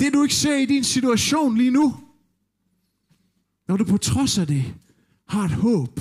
det 0.00 0.14
du 0.14 0.22
ikke 0.22 0.34
ser 0.34 0.56
i 0.56 0.66
din 0.66 0.84
situation 0.84 1.56
lige 1.56 1.70
nu, 1.70 1.96
når 3.68 3.76
du 3.76 3.84
på 3.84 3.96
trods 3.96 4.38
af 4.38 4.46
det 4.46 4.74
har 5.28 5.44
et 5.44 5.50
håb 5.50 6.00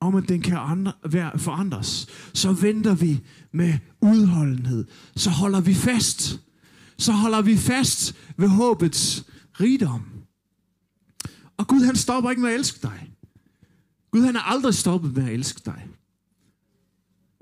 om, 0.00 0.14
at 0.14 0.28
den 0.28 0.42
kan 0.42 0.56
andre, 0.56 0.92
være, 1.10 1.38
forandres, 1.38 2.06
så 2.34 2.52
venter 2.52 2.94
vi 2.94 3.20
med 3.52 3.78
udholdenhed. 4.00 4.84
Så 5.16 5.30
holder 5.30 5.60
vi 5.60 5.74
fast. 5.74 6.40
Så 6.98 7.12
holder 7.12 7.42
vi 7.42 7.56
fast 7.56 8.14
ved 8.36 8.48
håbets 8.48 9.24
rigdom. 9.60 10.02
Og 11.56 11.68
Gud 11.68 11.84
han 11.84 11.96
stopper 11.96 12.30
ikke 12.30 12.42
med 12.42 12.50
at 12.50 12.54
elske 12.54 12.78
dig. 12.82 13.12
Gud 14.10 14.22
han 14.22 14.34
har 14.34 14.42
aldrig 14.42 14.74
stoppet 14.74 15.16
med 15.16 15.24
at 15.24 15.32
elske 15.32 15.60
dig. 15.64 15.88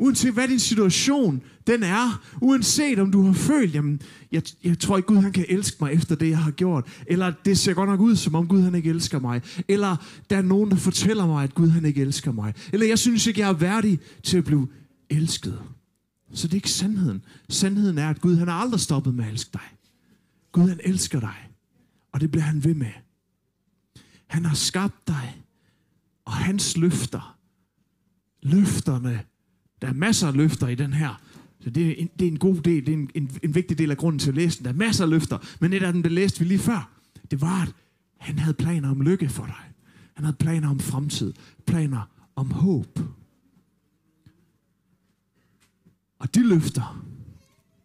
Uanset 0.05 0.33
hvad 0.33 0.49
din 0.49 0.59
situation 0.59 1.43
den 1.67 1.83
er, 1.83 2.23
uanset 2.41 2.99
om 2.99 3.13
du 3.13 3.23
har 3.23 3.33
følt, 3.33 3.75
jamen, 3.75 4.01
jeg, 4.33 4.43
jeg 4.65 4.79
tror 4.79 4.97
ikke 4.97 5.07
Gud 5.07 5.17
han 5.17 5.33
kan 5.33 5.45
elske 5.49 5.77
mig 5.81 5.93
efter 5.93 6.15
det, 6.15 6.31
jeg 6.31 6.39
har 6.39 6.51
gjort, 6.51 7.03
eller 7.07 7.33
det 7.45 7.59
ser 7.59 7.75
godt 7.75 7.91
nok 7.91 8.01
ud, 8.01 8.17
som 8.17 8.35
om 8.35 8.49
Gud 8.49 8.61
han 8.61 8.75
ikke 8.75 8.91
elsker 8.91 9.19
mig, 9.19 9.43
eller 9.69 9.97
der 10.31 10.37
er 10.37 10.43
nogen, 10.43 10.71
der 10.71 10.77
fortæller 10.77 11.27
mig, 11.27 11.45
at 11.45 11.55
Gud 11.55 11.69
han 11.69 11.85
ikke 11.85 12.01
elsker 12.01 12.33
mig, 12.33 12.55
eller 12.73 12.87
jeg 12.87 12.99
synes 12.99 13.27
ikke, 13.27 13.41
jeg 13.41 13.49
er 13.49 13.53
værdig 13.53 13.99
til 14.23 14.39
at 14.39 14.45
blive 14.45 14.69
elsket. 15.11 15.59
Så 16.33 16.47
det 16.47 16.53
er 16.53 16.57
ikke 16.57 16.71
sandheden. 16.71 17.25
Sandheden 17.49 17.99
er, 17.99 18.11
at 18.11 18.21
Gud 18.21 18.37
han 18.37 18.49
har 18.49 18.55
aldrig 18.55 18.81
stoppet 18.81 19.15
med 19.15 19.25
at 19.25 19.31
elske 19.31 19.51
dig. 19.53 19.69
Gud 20.53 20.69
han 20.69 20.81
elsker 20.85 21.21
dig, 21.21 21.49
og 22.13 22.21
det 22.21 22.31
bliver 22.31 22.45
han 22.45 22.65
ved 22.65 22.75
med. 22.75 22.93
Han 24.27 24.45
har 24.45 24.55
skabt 24.55 25.09
dig, 25.09 25.43
og 26.25 26.33
hans 26.33 26.77
løfter, 26.77 27.39
løfterne 28.43 29.21
der 29.85 29.91
er 29.91 29.95
masser 29.95 30.29
af 30.29 30.37
løfter 30.37 30.69
i 30.69 30.75
den 30.75 30.93
her. 30.93 31.21
Så 31.61 31.71
det 31.71 31.87
er 31.87 31.95
en, 31.99 32.11
det 32.19 32.27
er 32.27 32.31
en 32.31 32.39
god 32.39 32.57
del, 32.57 32.87
det 32.87 32.93
er 32.93 32.99
en, 32.99 33.11
en, 33.15 33.31
en 33.43 33.55
vigtig 33.55 33.79
del 33.79 33.91
af 33.91 33.97
grunden 33.97 34.19
til 34.19 34.31
at 34.31 34.35
læse 34.35 34.59
den. 34.59 34.65
Der 34.65 34.71
er 34.71 34.77
masser 34.77 35.05
af 35.05 35.11
løfter, 35.11 35.39
men 35.61 35.73
et 35.73 35.83
af 35.83 35.93
dem, 35.93 36.03
det 36.03 36.13
læste 36.13 36.39
vi 36.41 36.45
lige 36.45 36.59
før, 36.59 36.91
det 37.31 37.41
var, 37.41 37.63
at 37.63 37.73
han 38.19 38.39
havde 38.39 38.55
planer 38.55 38.91
om 38.91 39.01
lykke 39.01 39.29
for 39.29 39.47
dig. 39.47 39.55
Han 40.15 40.25
havde 40.25 40.37
planer 40.37 40.71
om 40.71 40.81
fremtid, 40.81 41.33
planer 41.67 42.11
om 42.37 42.51
håb. 42.51 43.01
Og 46.19 46.35
de 46.35 46.49
løfter, 46.49 47.05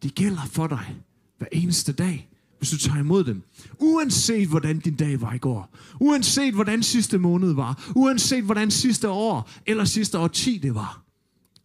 de 0.02 0.10
gælder 0.10 0.44
for 0.52 0.66
dig 0.66 0.96
hver 1.38 1.48
eneste 1.52 1.92
dag, 1.92 2.28
hvis 2.58 2.70
du 2.70 2.78
tager 2.78 2.98
imod 2.98 3.24
dem. 3.24 3.42
Uanset 3.78 4.48
hvordan 4.48 4.78
din 4.78 4.96
dag 4.96 5.20
var 5.20 5.32
i 5.32 5.38
går. 5.38 5.76
Uanset 6.00 6.54
hvordan 6.54 6.82
sidste 6.82 7.18
måned 7.18 7.52
var. 7.52 7.90
Uanset 7.94 8.44
hvordan 8.44 8.70
sidste 8.70 9.08
år 9.08 9.50
eller 9.66 9.84
sidste 9.84 10.18
år 10.18 10.28
10 10.28 10.58
det 10.58 10.74
var 10.74 11.09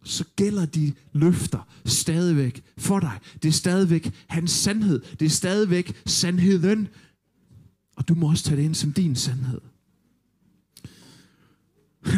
så 0.06 0.24
gælder 0.36 0.66
de 0.66 0.92
løfter 1.12 1.68
stadigvæk 1.84 2.62
for 2.78 3.00
dig. 3.00 3.18
Det 3.42 3.48
er 3.48 3.52
stadigvæk 3.52 4.10
hans 4.26 4.50
sandhed. 4.50 5.00
Det 5.20 5.26
er 5.26 5.30
stadigvæk 5.30 6.02
sandheden. 6.06 6.88
Og 7.96 8.08
du 8.08 8.14
må 8.14 8.30
også 8.30 8.44
tage 8.44 8.56
det 8.56 8.62
ind 8.62 8.74
som 8.74 8.92
din 8.92 9.16
sandhed. 9.16 9.60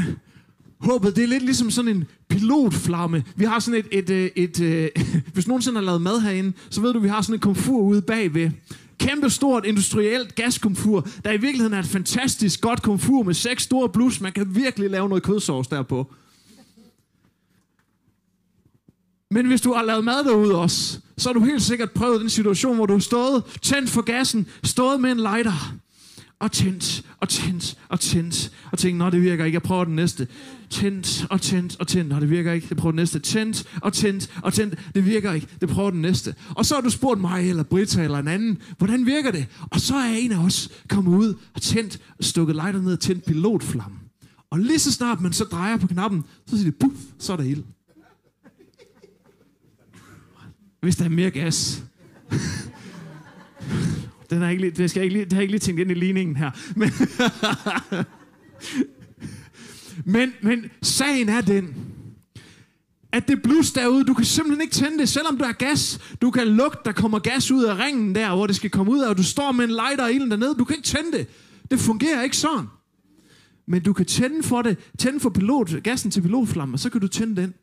Håbet, 0.81 1.16
det 1.16 1.24
er 1.24 1.29
lidt 1.29 1.44
ligesom 1.44 1.70
sådan 1.70 1.96
en 1.96 2.05
pilotflamme. 2.29 3.24
Vi 3.37 3.44
har 3.44 3.59
sådan 3.59 3.81
et, 3.81 3.87
et, 3.98 4.11
øh, 4.11 4.31
et, 4.37 4.61
et, 4.61 4.61
øh, 4.61 4.85
et 4.85 5.22
hvis 5.35 5.48
nogensinde 5.48 5.79
har 5.79 5.85
lavet 5.85 6.03
mad 6.03 6.20
herinde, 6.20 6.53
så 6.70 6.81
ved 6.81 6.92
du, 6.92 6.98
vi 6.98 7.09
har 7.09 7.22
sådan 7.22 7.35
et 7.35 7.40
komfur 7.40 7.81
ude 7.81 8.03
bagved. 8.03 8.51
Kæmpe 8.98 9.31
stort 9.31 9.66
industrielt 9.66 10.35
gaskomfur, 10.35 11.09
der 11.24 11.33
i 11.33 11.37
virkeligheden 11.37 11.74
er 11.74 11.79
et 11.79 11.87
fantastisk 11.87 12.61
godt 12.61 12.83
komfur 12.83 13.22
med 13.22 13.35
seks 13.35 13.62
store 13.62 13.88
blus. 13.88 14.20
Man 14.20 14.33
kan 14.33 14.55
virkelig 14.55 14.90
lave 14.90 15.09
noget 15.09 15.22
kødsovs 15.22 15.68
derpå. 15.68 16.14
Men 19.30 19.46
hvis 19.46 19.60
du 19.60 19.72
har 19.72 19.82
lavet 19.82 20.04
mad 20.04 20.24
derude 20.24 20.54
også, 20.54 20.98
så 21.18 21.28
har 21.28 21.34
du 21.34 21.44
helt 21.44 21.62
sikkert 21.62 21.90
prøvet 21.90 22.20
den 22.20 22.30
situation, 22.30 22.76
hvor 22.76 22.86
du 22.86 22.92
har 22.92 23.00
stået, 23.00 23.44
tændt 23.62 23.90
for 23.90 24.02
gassen, 24.02 24.46
stået 24.64 25.00
med 25.00 25.12
en 25.12 25.16
lighter, 25.16 25.74
og 26.40 26.52
tændt, 26.52 27.04
og 27.20 27.28
tændt, 27.28 27.78
og 27.88 28.00
tændt, 28.00 28.52
og 28.72 28.78
tænkt, 28.78 28.98
nå, 28.98 29.10
det 29.10 29.22
virker 29.22 29.44
ikke, 29.44 29.54
jeg 29.54 29.62
prøver 29.62 29.84
den 29.84 29.96
næste. 29.96 30.28
Tændt, 30.70 31.26
og 31.30 31.40
tændt, 31.40 31.76
og 31.80 31.88
tændt, 31.88 32.08
nå, 32.08 32.20
det 32.20 32.30
virker 32.30 32.52
ikke, 32.52 32.66
jeg 32.70 32.76
prøver 32.76 32.92
den 32.92 32.96
næste. 32.96 33.18
Tændt, 33.18 33.64
og 33.82 33.92
tændt, 33.92 34.30
og 34.42 34.52
tændt, 34.52 34.78
det 34.94 35.06
virker 35.06 35.32
ikke, 35.32 35.46
det 35.60 35.68
prøver 35.68 35.90
den 35.90 36.02
næste. 36.02 36.34
Og 36.56 36.66
så 36.66 36.74
har 36.74 36.82
du 36.82 36.90
spurgt 36.90 37.20
mig, 37.20 37.48
eller 37.48 37.62
Britta, 37.62 38.02
eller 38.02 38.18
en 38.18 38.28
anden, 38.28 38.58
hvordan 38.78 39.06
virker 39.06 39.30
det? 39.30 39.46
Og 39.70 39.80
så 39.80 39.96
er 39.96 40.14
en 40.18 40.32
af 40.32 40.44
os 40.44 40.68
kommet 40.88 41.18
ud 41.18 41.34
og 41.54 41.62
tændt, 41.62 42.00
stukket 42.20 42.56
lighter 42.56 42.82
ned 42.82 42.92
og 42.92 43.00
tændt 43.00 43.24
pilotflamme. 43.24 43.96
Og 44.50 44.58
lige 44.58 44.78
så 44.78 44.92
snart 44.92 45.20
man 45.20 45.32
så 45.32 45.44
drejer 45.44 45.76
på 45.76 45.86
knappen, 45.86 46.24
så 46.46 46.56
siger 46.56 46.70
det, 46.70 46.78
puff, 46.80 46.96
så 47.18 47.32
er 47.32 47.36
der 47.36 47.44
ild 47.44 47.62
hvis 50.80 50.96
der 50.96 51.04
er 51.04 51.08
mere 51.08 51.30
gas. 51.30 51.84
Den 54.30 54.42
er 54.42 54.48
ikke, 54.48 54.70
det, 54.70 54.90
skal 54.90 55.02
ikke, 55.02 55.24
det 55.24 55.32
har 55.32 55.40
ikke 55.40 55.52
lige 55.52 55.60
tænkt 55.60 55.80
ind 55.80 55.90
i 55.90 55.94
ligningen 55.94 56.36
her. 56.36 56.50
Men, 56.76 56.90
men, 60.04 60.32
men 60.42 60.70
sagen 60.82 61.28
er 61.28 61.40
den, 61.40 61.76
at 63.12 63.28
det 63.28 63.42
blus 63.42 63.72
derude, 63.72 64.04
du 64.04 64.14
kan 64.14 64.24
simpelthen 64.24 64.60
ikke 64.60 64.74
tænde 64.74 64.98
det, 64.98 65.08
selvom 65.08 65.38
du 65.38 65.44
er 65.44 65.52
gas. 65.52 66.00
Du 66.22 66.30
kan 66.30 66.46
lugte, 66.48 66.78
der 66.84 66.92
kommer 66.92 67.18
gas 67.18 67.50
ud 67.50 67.64
af 67.64 67.78
ringen 67.78 68.14
der, 68.14 68.34
hvor 68.34 68.46
det 68.46 68.56
skal 68.56 68.70
komme 68.70 68.92
ud 68.92 69.00
af, 69.00 69.08
og 69.08 69.16
du 69.16 69.22
står 69.22 69.52
med 69.52 69.64
en 69.64 69.70
lighter 69.70 70.04
og 70.04 70.12
ilden 70.12 70.30
dernede. 70.30 70.54
Du 70.58 70.64
kan 70.64 70.76
ikke 70.76 70.86
tænde 70.86 71.12
det. 71.12 71.26
Det 71.70 71.80
fungerer 71.80 72.22
ikke 72.22 72.36
sådan. 72.36 72.66
Men 73.66 73.82
du 73.82 73.92
kan 73.92 74.06
tænde 74.06 74.42
for 74.42 74.62
det, 74.62 74.78
tænde 74.98 75.20
for 75.20 75.30
pilot, 75.30 75.82
gassen 75.82 76.10
til 76.10 76.20
pilotflammen, 76.20 76.74
og 76.74 76.80
så 76.80 76.90
kan 76.90 77.00
du 77.00 77.08
tænde 77.08 77.42
den. 77.42 77.54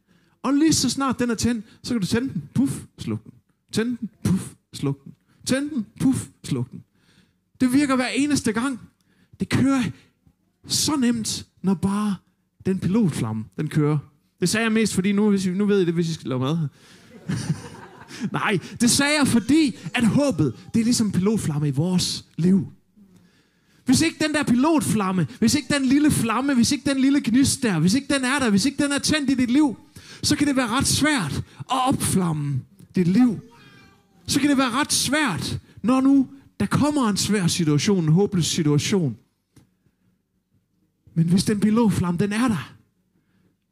Og 0.46 0.54
lige 0.54 0.74
så 0.74 0.90
snart 0.90 1.20
den 1.20 1.30
er 1.30 1.36
tændt, 1.36 1.66
så 1.84 1.94
kan 1.94 2.02
du 2.02 2.08
tænde 2.08 2.34
den, 2.34 2.44
puff, 2.54 2.74
sluk 3.00 3.24
den. 3.24 3.32
Tænde 3.72 3.98
den, 4.00 4.10
puff, 4.24 4.44
sluk 4.74 5.04
den. 5.04 5.14
Tænde 5.46 5.70
den, 5.70 5.86
puff, 6.00 6.28
sluk 6.44 6.72
den. 6.72 6.84
Det 7.62 7.74
virker 7.74 7.96
hver 7.96 8.08
eneste 8.08 8.52
gang. 8.54 8.80
Det 9.40 9.50
kører 9.50 9.84
så 10.68 10.96
nemt, 10.96 11.48
når 11.62 11.74
bare 11.74 12.16
den 12.66 12.80
pilotflamme, 12.80 13.46
den 13.58 13.68
kører. 13.68 13.98
Det 14.40 14.50
sagde 14.50 14.64
jeg 14.64 14.72
mest, 14.72 14.94
fordi 14.94 15.12
nu, 15.12 15.30
hvis 15.30 15.46
I, 15.46 15.50
nu 15.50 15.66
ved 15.66 15.82
I 15.82 15.86
det, 15.86 15.94
hvis 15.94 16.10
I 16.10 16.14
skal 16.14 16.30
lave 16.30 16.40
mad. 16.40 16.58
Nej, 18.32 18.60
det 18.82 18.92
sagde 18.92 19.14
jeg, 19.20 19.28
fordi 19.28 19.78
at 19.94 20.08
håbet, 20.08 20.56
det 20.74 20.80
er 20.80 20.84
ligesom 20.84 21.12
pilotflamme 21.12 21.68
i 21.68 21.72
vores 21.72 22.26
liv. 22.38 22.72
Hvis 23.86 24.02
ikke 24.02 24.24
den 24.24 24.34
der 24.34 24.44
pilotflamme, 24.44 25.28
hvis 25.40 25.56
ikke 25.56 25.74
den 25.74 25.86
lille 25.86 26.12
flamme, 26.12 26.54
hvis 26.54 26.72
ikke 26.72 26.90
den 26.90 27.00
lille 27.00 27.22
gnist 27.22 27.64
der, 27.64 27.80
hvis 27.80 27.94
ikke 27.94 28.14
den 28.14 28.24
er 28.24 28.40
der, 28.40 28.50
hvis 28.50 28.66
ikke 28.66 28.84
den 28.84 28.92
er 28.92 29.00
tændt 29.00 29.30
i 29.30 29.34
dit 29.34 29.52
liv, 29.52 29.78
så 30.24 30.36
kan 30.36 30.48
det 30.48 30.56
være 30.56 30.68
ret 30.68 30.88
svært 30.88 31.34
at 31.60 31.88
opflamme 31.88 32.62
dit 32.96 33.08
liv. 33.08 33.40
Så 34.28 34.40
kan 34.40 34.50
det 34.50 34.58
være 34.58 34.72
ret 34.72 34.94
svært, 34.94 35.60
når 35.82 36.02
nu 36.02 36.28
der 36.60 36.66
kommer 36.66 37.10
en 37.10 37.18
svær 37.18 37.48
situation, 37.48 38.04
en 38.04 38.12
håbløs 38.12 38.46
situation. 38.46 39.18
Men 41.14 41.30
hvis 41.30 41.44
den 41.44 41.60
pilotflamme, 41.60 42.18
den 42.18 42.34
er 42.34 42.48
der, 42.48 42.76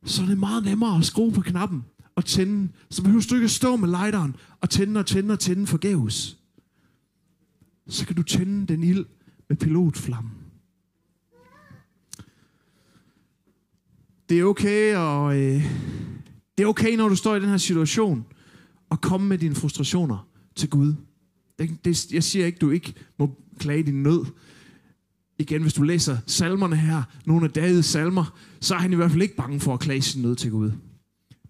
så 0.05 0.21
er 0.21 0.25
det 0.25 0.37
meget 0.37 0.63
nemmere 0.63 0.97
at 0.97 1.05
skrue 1.05 1.31
på 1.31 1.41
knappen 1.41 1.83
og 2.15 2.25
tænde. 2.25 2.69
Så 2.89 3.03
behøver 3.03 3.27
du 3.29 3.35
ikke 3.35 3.45
at 3.45 3.51
stå 3.51 3.75
med 3.75 3.89
lighteren 3.89 4.35
og 4.61 4.69
tænde 4.69 4.99
og 4.99 5.05
tænde 5.05 5.31
og 5.31 5.39
tænde 5.39 5.67
forgæves. 5.67 6.37
Så 7.87 8.05
kan 8.05 8.15
du 8.15 8.23
tænde 8.23 8.67
den 8.67 8.83
ild 8.83 9.05
med 9.49 9.57
pilotflammen. 9.57 10.31
Det 14.29 14.39
er 14.39 14.43
okay, 14.43 14.95
at 14.95 15.37
øh, 15.37 15.65
det 16.57 16.63
er 16.63 16.67
okay, 16.67 16.95
når 16.95 17.09
du 17.09 17.15
står 17.15 17.35
i 17.35 17.39
den 17.39 17.49
her 17.49 17.57
situation, 17.57 18.25
at 18.91 19.01
komme 19.01 19.27
med 19.27 19.37
dine 19.37 19.55
frustrationer 19.55 20.27
til 20.55 20.69
Gud. 20.69 20.93
Det, 21.59 21.85
det, 21.85 22.11
jeg 22.11 22.23
siger 22.23 22.45
ikke, 22.45 22.57
du 22.57 22.69
ikke 22.69 22.93
må 23.19 23.37
klage 23.59 23.83
din 23.83 24.03
nød. 24.03 24.25
Igen, 25.39 25.61
hvis 25.61 25.73
du 25.73 25.83
læser 25.83 26.17
salmerne 26.27 26.75
her, 26.75 27.03
nogle 27.25 27.45
af 27.45 27.51
Davids 27.51 27.85
salmer, 27.85 28.37
så 28.59 28.75
er 28.75 28.79
han 28.79 28.93
i 28.93 28.95
hvert 28.95 29.11
fald 29.11 29.21
ikke 29.21 29.35
bange 29.35 29.59
for 29.59 29.73
at 29.73 29.79
klage 29.79 30.01
sin 30.01 30.21
nød 30.21 30.35
til 30.35 30.51
Gud. 30.51 30.71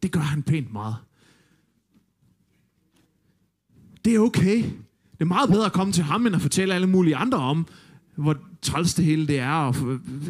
Det 0.04 0.12
gør 0.12 0.20
han 0.20 0.44
pænt 0.44 0.74
meget. 0.74 0.96
Det 4.06 4.16
er 4.16 4.20
okay. 4.20 4.58
Det 5.12 5.22
er 5.22 5.26
meget 5.26 5.50
bedre 5.50 5.66
at 5.66 5.74
komme 5.74 5.94
til 5.94 6.04
ham, 6.04 6.26
end 6.28 6.36
at 6.36 6.42
fortælle 6.42 6.76
alle 6.76 6.88
mulige 6.88 7.16
andre 7.16 7.38
om, 7.38 7.68
hvor 8.16 8.38
træls 8.62 8.94
det 8.94 9.06
hele 9.06 9.28
det 9.28 9.40
er. 9.40 9.52
Og 9.52 9.76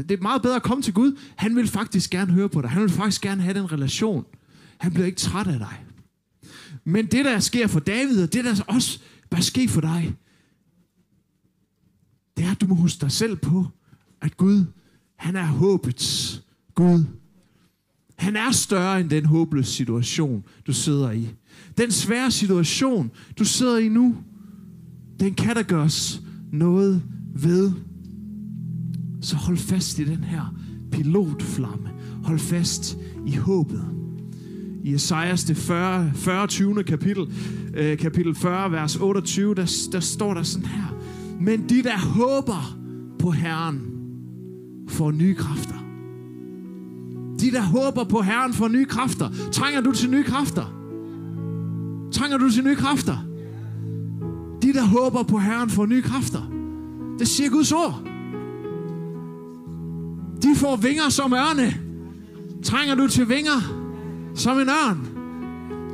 det 0.09 0.11
er 0.11 0.21
meget 0.21 0.41
bedre 0.41 0.55
at 0.55 0.63
komme 0.63 0.81
til 0.81 0.93
Gud. 0.93 1.19
Han 1.35 1.55
vil 1.55 1.67
faktisk 1.67 2.09
gerne 2.09 2.33
høre 2.33 2.49
på 2.49 2.61
dig. 2.61 2.69
Han 2.69 2.81
vil 2.81 2.89
faktisk 2.89 3.21
gerne 3.21 3.41
have 3.41 3.59
den 3.59 3.71
relation. 3.71 4.25
Han 4.83 4.93
bliver 4.93 5.05
ikke 5.05 5.17
træt 5.17 5.47
af 5.47 5.59
dig. 5.59 5.85
Men 6.83 7.05
det, 7.05 7.25
der 7.25 7.39
sker 7.39 7.67
for 7.67 7.79
David, 7.79 8.23
og 8.23 8.33
det, 8.33 8.45
der 8.45 8.63
også 8.67 8.99
bør 9.29 9.39
ske 9.39 9.67
for 9.67 9.81
dig, 9.81 10.15
det 12.37 12.45
er, 12.45 12.51
at 12.51 12.61
du 12.61 12.67
må 12.67 12.75
huske 12.75 13.01
dig 13.01 13.11
selv 13.11 13.35
på, 13.35 13.67
at 14.21 14.37
Gud, 14.37 14.65
han 15.15 15.35
er 15.35 15.45
håbets 15.45 16.41
Gud. 16.75 17.05
Han 18.15 18.35
er 18.35 18.51
større 18.51 18.99
end 18.99 19.09
den 19.09 19.25
håbløse 19.25 19.71
situation, 19.71 20.43
du 20.67 20.73
sidder 20.73 21.11
i. 21.11 21.29
Den 21.77 21.91
svære 21.91 22.31
situation, 22.31 23.11
du 23.39 23.45
sidder 23.45 23.77
i 23.77 23.89
nu, 23.89 24.15
den 25.19 25.33
kan 25.33 25.55
der 25.55 25.63
gøres 25.63 26.21
noget 26.51 27.03
ved. 27.35 27.71
Så 29.21 29.35
hold 29.35 29.57
fast 29.57 29.99
i 29.99 30.03
den 30.03 30.23
her 30.23 30.55
pilotflamme. 30.91 31.89
Hold 32.23 32.39
fast 32.39 32.97
i 33.25 33.35
håbet. 33.35 34.02
I 34.83 34.93
Esajas 34.93 35.43
det 35.43 35.57
40, 35.57 36.11
40 36.15 36.47
20. 36.47 36.83
kapitel, 36.83 37.27
øh, 37.77 37.97
kapitel 37.97 38.35
40, 38.35 38.71
vers 38.71 38.95
28, 38.95 39.55
der, 39.55 39.87
der 39.91 39.99
står 39.99 40.33
der 40.33 40.43
sådan 40.43 40.67
her. 40.67 40.95
Men 41.41 41.69
de, 41.69 41.83
der 41.83 41.97
håber 41.97 42.77
på 43.19 43.31
Herren, 43.31 43.81
får 44.87 45.11
nye 45.11 45.35
kræfter. 45.35 45.85
De, 47.39 47.51
der 47.51 47.61
håber 47.61 48.03
på 48.03 48.21
Herren, 48.21 48.53
får 48.53 48.67
nye 48.67 48.85
kræfter. 48.85 49.29
Trænger 49.51 49.81
du 49.81 49.91
til 49.91 50.09
nye 50.09 50.23
kræfter? 50.23 50.73
Trænger 52.11 52.37
du 52.37 52.49
til 52.49 52.63
nye 52.63 52.75
kræfter? 52.75 53.17
De, 54.61 54.73
der 54.73 54.85
håber 54.85 55.23
på 55.23 55.37
Herren, 55.37 55.69
får 55.69 55.85
nye 55.85 56.01
kræfter. 56.01 56.51
Det 57.19 57.27
siger 57.27 57.49
Guds 57.49 57.71
ord. 57.71 58.03
De 60.41 60.55
får 60.55 60.75
vinger 60.75 61.09
som 61.09 61.33
ørne. 61.33 61.73
Trænger 62.63 62.95
du 62.95 63.07
til 63.07 63.29
vinger 63.29 63.82
som 64.33 64.59
en 64.59 64.69
ørn? 64.69 65.07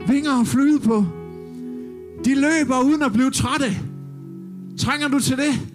Vinger 0.07 0.39
og 0.39 0.47
flyde 0.47 0.79
på. 0.79 1.05
De 2.25 2.35
løber 2.35 2.83
uden 2.85 3.01
at 3.01 3.13
blive 3.13 3.31
trætte. 3.31 3.65
Trænger 4.77 5.07
du 5.07 5.19
til 5.19 5.37
det? 5.37 5.69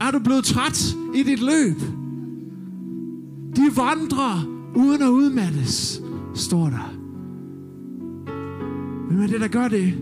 Er 0.00 0.10
du 0.10 0.18
blevet 0.18 0.44
træt 0.44 0.94
i 1.14 1.22
dit 1.22 1.40
løb? 1.40 1.80
De 3.56 3.76
vandrer 3.76 4.46
uden 4.74 5.02
at 5.02 5.08
udmattes, 5.08 6.02
står 6.34 6.64
der. 6.64 6.94
Hvem 9.08 9.22
er 9.22 9.26
det, 9.26 9.40
der 9.40 9.48
gør 9.48 9.68
det? 9.68 9.94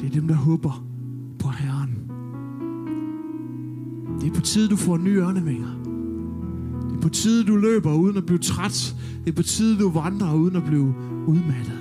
Det 0.00 0.06
er 0.06 0.10
dem, 0.10 0.28
der 0.28 0.34
håber 0.34 0.84
på 1.38 1.48
Herren. 1.48 1.96
Det 4.20 4.30
er 4.30 4.34
på 4.34 4.40
tide, 4.40 4.68
du 4.68 4.76
får 4.76 4.96
nye 4.96 5.20
ørnevinger. 5.20 5.89
På 7.02 7.08
tide, 7.08 7.44
du 7.44 7.56
løber 7.56 7.94
uden 7.94 8.16
at 8.16 8.26
blive 8.26 8.38
træt. 8.38 8.94
Det 9.24 9.30
er 9.30 9.36
på 9.36 9.42
tide, 9.42 9.78
du 9.78 9.90
vandrer 9.90 10.34
uden 10.34 10.56
at 10.56 10.64
blive 10.64 10.94
udmattet. 11.26 11.78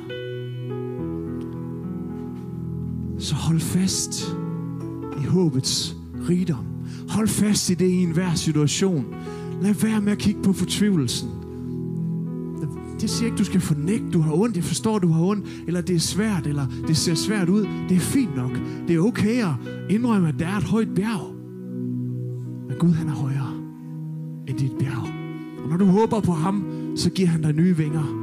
Så 3.20 3.36
hold 3.36 3.60
fast 3.60 4.36
i 5.24 5.26
håbets 5.26 5.96
rigdom. 6.30 6.66
Hold 7.10 7.28
fast 7.28 7.70
i 7.70 7.74
det 7.74 7.88
i 7.88 8.04
enhver 8.04 8.34
situation. 8.34 9.06
Lad 9.62 9.74
være 9.74 10.02
med 10.02 10.12
at 10.12 10.18
kigge 10.18 10.42
på 10.42 10.54
fortvivlelsen. 10.54 11.30
Det 13.02 13.10
siger 13.10 13.26
ikke, 13.26 13.38
du 13.38 13.44
skal 13.44 13.62
fornægte, 13.62 14.12
du 14.12 14.22
har 14.22 14.34
ondt. 14.34 14.56
Jeg 14.56 14.64
forstår, 14.64 15.00
du 15.00 15.08
har 15.08 15.24
ondt. 15.24 15.46
Eller 15.68 15.82
det 15.82 15.96
er 15.96 16.00
svært, 16.00 16.48
eller 16.48 16.66
det 16.88 16.98
ser 16.98 17.16
svært 17.16 17.50
ud. 17.50 17.68
Det 17.90 17.98
er 17.98 18.02
fint 18.02 18.36
nok. 18.36 18.60
Det 18.88 18.96
er 18.96 19.00
okay 19.00 19.44
at 19.44 19.54
indrømme, 19.90 20.28
at 20.28 20.40
der 20.40 20.48
er 20.48 20.58
et 20.58 20.64
højt 20.64 20.96
bjerg. 20.96 21.36
Men 22.68 22.78
Gud, 22.80 22.92
han 22.92 23.08
er 23.08 23.14
højere 23.14 23.59
end 24.50 24.58
dit 24.58 24.72
bjerg. 24.80 25.08
Og 25.64 25.70
når 25.70 25.78
du 25.78 25.86
håber 25.86 26.20
på 26.20 26.32
ham, 26.32 26.64
så 26.96 27.10
giver 27.10 27.28
han 27.28 27.42
dig 27.42 27.54
nye 27.54 27.78
vinger. 27.78 28.16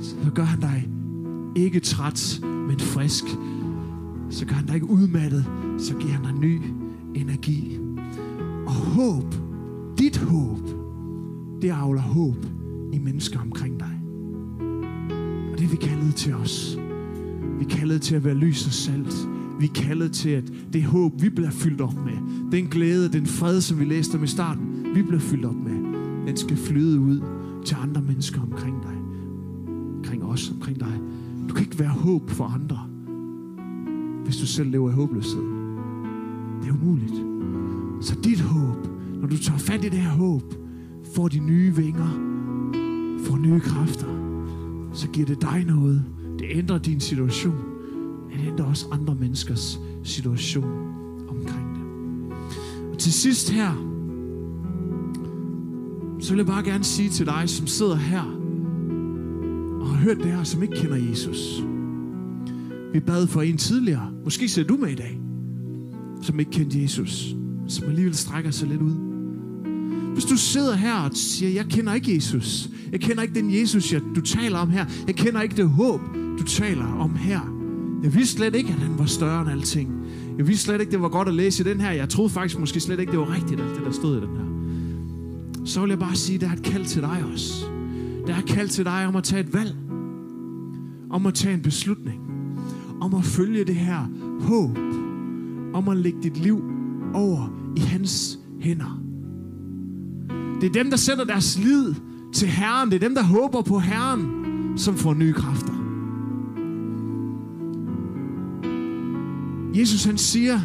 Så 0.00 0.30
gør 0.34 0.42
han 0.42 0.60
dig 0.60 0.88
ikke 1.56 1.80
træt, 1.80 2.40
men 2.42 2.78
frisk. 2.78 3.24
Så 4.30 4.46
gør 4.46 4.54
han 4.54 4.66
dig 4.66 4.74
ikke 4.74 4.90
udmattet, 4.90 5.44
så 5.78 5.94
giver 5.94 6.12
han 6.12 6.22
dig 6.22 6.40
ny 6.40 6.60
energi. 7.14 7.78
Og 8.66 8.72
håb, 8.72 9.34
dit 9.98 10.16
håb, 10.16 10.68
det 11.62 11.70
avler 11.70 12.00
håb 12.00 12.46
i 12.92 12.98
mennesker 12.98 13.40
omkring 13.40 13.80
dig. 13.80 14.00
Og 15.52 15.58
det 15.58 15.64
er 15.64 15.70
vi 15.70 15.76
kaldet 15.76 16.14
til 16.14 16.34
os. 16.34 16.78
Vi 17.58 17.64
er 17.64 17.68
kaldet 17.68 18.02
til 18.02 18.14
at 18.14 18.24
være 18.24 18.34
lys 18.34 18.66
og 18.66 18.72
salt. 18.72 19.28
Vi 19.60 19.66
er 19.66 19.72
kaldet 19.74 20.12
til, 20.12 20.28
at 20.28 20.52
det 20.72 20.84
håb, 20.84 21.22
vi 21.22 21.28
bliver 21.28 21.50
fyldt 21.50 21.80
op 21.80 21.94
med, 22.04 22.50
den 22.52 22.66
glæde, 22.66 23.12
den 23.12 23.26
fred, 23.26 23.60
som 23.60 23.80
vi 23.80 23.84
læste 23.84 24.16
om 24.16 24.24
i 24.24 24.26
starten, 24.26 24.71
vi 24.94 25.02
bliver 25.02 25.20
fyldt 25.20 25.44
op 25.44 25.54
med, 25.54 25.74
den 26.26 26.36
skal 26.36 26.56
flyde 26.56 27.00
ud 27.00 27.20
til 27.64 27.76
andre 27.82 28.02
mennesker 28.02 28.40
omkring 28.40 28.82
dig. 28.82 28.96
Omkring 29.96 30.24
os, 30.24 30.50
omkring 30.50 30.80
dig. 30.80 31.00
Du 31.48 31.54
kan 31.54 31.64
ikke 31.64 31.78
være 31.78 31.88
håb 31.88 32.30
for 32.30 32.44
andre, 32.44 32.78
hvis 34.24 34.36
du 34.36 34.46
selv 34.46 34.70
lever 34.70 34.90
i 34.90 34.92
håbløshed. 34.92 35.42
Det 36.62 36.68
er 36.68 36.74
umuligt. 36.82 37.26
Så 38.00 38.16
dit 38.24 38.40
håb, 38.40 38.86
når 39.20 39.28
du 39.28 39.36
tager 39.38 39.58
fat 39.58 39.84
i 39.84 39.88
det 39.88 39.98
her 39.98 40.10
håb, 40.10 40.54
får 41.14 41.28
de 41.28 41.38
nye 41.38 41.76
vinger, 41.76 42.08
får 43.24 43.36
nye 43.36 43.60
kræfter, 43.60 44.06
så 44.92 45.08
giver 45.08 45.26
det 45.26 45.42
dig 45.42 45.64
noget. 45.66 46.04
Det 46.38 46.46
ændrer 46.50 46.78
din 46.78 47.00
situation. 47.00 47.56
Det 48.30 48.48
ændrer 48.48 48.64
også 48.64 48.86
andre 48.92 49.14
menneskers 49.14 49.80
situation 50.02 50.64
omkring 51.28 51.66
det. 51.74 51.82
Og 52.92 52.98
til 52.98 53.12
sidst 53.12 53.50
her, 53.50 53.91
så 56.22 56.30
vil 56.30 56.36
jeg 56.36 56.46
bare 56.46 56.64
gerne 56.64 56.84
sige 56.84 57.08
til 57.08 57.26
dig, 57.26 57.42
som 57.46 57.66
sidder 57.66 57.96
her 57.96 58.22
og 59.80 59.88
har 59.88 59.96
hørt 59.96 60.16
det 60.16 60.26
her, 60.26 60.44
som 60.44 60.62
ikke 60.62 60.76
kender 60.76 60.96
Jesus. 60.96 61.62
Vi 62.92 63.00
bad 63.00 63.26
for 63.26 63.42
en 63.42 63.56
tidligere. 63.56 64.10
Måske 64.24 64.48
ser 64.48 64.64
du 64.64 64.76
med 64.76 64.88
i 64.88 64.94
dag, 64.94 65.20
som 66.22 66.40
ikke 66.40 66.50
kendte 66.50 66.82
Jesus, 66.82 67.34
som 67.68 67.88
alligevel 67.88 68.14
strækker 68.14 68.50
sig 68.50 68.68
lidt 68.68 68.82
ud. 68.82 68.92
Hvis 70.12 70.24
du 70.24 70.36
sidder 70.36 70.74
her 70.74 70.94
og 70.94 71.10
siger, 71.14 71.50
jeg 71.50 71.64
kender 71.64 71.94
ikke 71.94 72.14
Jesus. 72.14 72.68
Jeg 72.92 73.00
kender 73.00 73.22
ikke 73.22 73.34
den 73.34 73.60
Jesus, 73.60 73.92
jeg, 73.92 74.00
du 74.14 74.20
taler 74.20 74.58
om 74.58 74.70
her. 74.70 74.86
Jeg 75.06 75.14
kender 75.14 75.42
ikke 75.42 75.56
det 75.56 75.68
håb, 75.68 76.00
du 76.38 76.44
taler 76.44 76.84
om 76.84 77.14
her. 77.14 77.40
Jeg 78.02 78.14
vidste 78.14 78.36
slet 78.36 78.54
ikke, 78.54 78.68
at 78.68 78.78
han 78.78 78.98
var 78.98 79.06
større 79.06 79.42
end 79.42 79.50
alting. 79.50 79.90
Jeg 80.38 80.48
vidste 80.48 80.64
slet 80.64 80.80
ikke, 80.80 80.92
det 80.92 81.02
var 81.02 81.08
godt 81.08 81.28
at 81.28 81.34
læse 81.34 81.62
i 81.62 81.66
den 81.72 81.80
her. 81.80 81.90
Jeg 81.90 82.08
troede 82.08 82.30
faktisk 82.30 82.60
måske 82.60 82.80
slet 82.80 83.00
ikke, 83.00 83.12
det 83.12 83.18
var 83.18 83.34
rigtigt, 83.34 83.60
alt 83.60 83.76
det, 83.76 83.84
der 83.84 83.92
stod 83.92 84.16
i 84.16 84.20
den 84.20 84.36
her. 84.36 84.51
Så 85.64 85.80
vil 85.80 85.88
jeg 85.88 85.98
bare 85.98 86.14
sige, 86.14 86.38
der 86.38 86.48
er 86.48 86.52
et 86.52 86.62
kald 86.62 86.84
til 86.84 87.02
dig 87.02 87.24
også. 87.32 87.64
Der 88.26 88.34
er 88.34 88.38
et 88.38 88.46
kald 88.46 88.68
til 88.68 88.84
dig 88.84 89.06
om 89.06 89.16
at 89.16 89.24
tage 89.24 89.40
et 89.40 89.54
valg. 89.54 89.76
Om 91.10 91.26
at 91.26 91.34
tage 91.34 91.54
en 91.54 91.62
beslutning. 91.62 92.20
Om 93.00 93.14
at 93.14 93.24
følge 93.24 93.64
det 93.64 93.74
her 93.74 94.08
håb. 94.40 94.78
Om 95.74 95.88
at 95.88 95.96
lægge 95.96 96.22
dit 96.22 96.36
liv 96.36 96.62
over 97.14 97.72
i 97.76 97.80
hans 97.80 98.38
hænder. 98.60 99.02
Det 100.60 100.68
er 100.68 100.72
dem, 100.72 100.90
der 100.90 100.96
sætter 100.96 101.24
deres 101.24 101.58
lid 101.58 101.94
til 102.32 102.48
Herren. 102.48 102.90
Det 102.90 103.02
er 103.02 103.08
dem, 103.08 103.14
der 103.14 103.22
håber 103.22 103.62
på 103.62 103.78
Herren, 103.78 104.28
som 104.76 104.96
får 104.96 105.14
nye 105.14 105.32
kræfter. 105.32 105.72
Jesus 109.74 110.04
han 110.04 110.18
siger, 110.18 110.60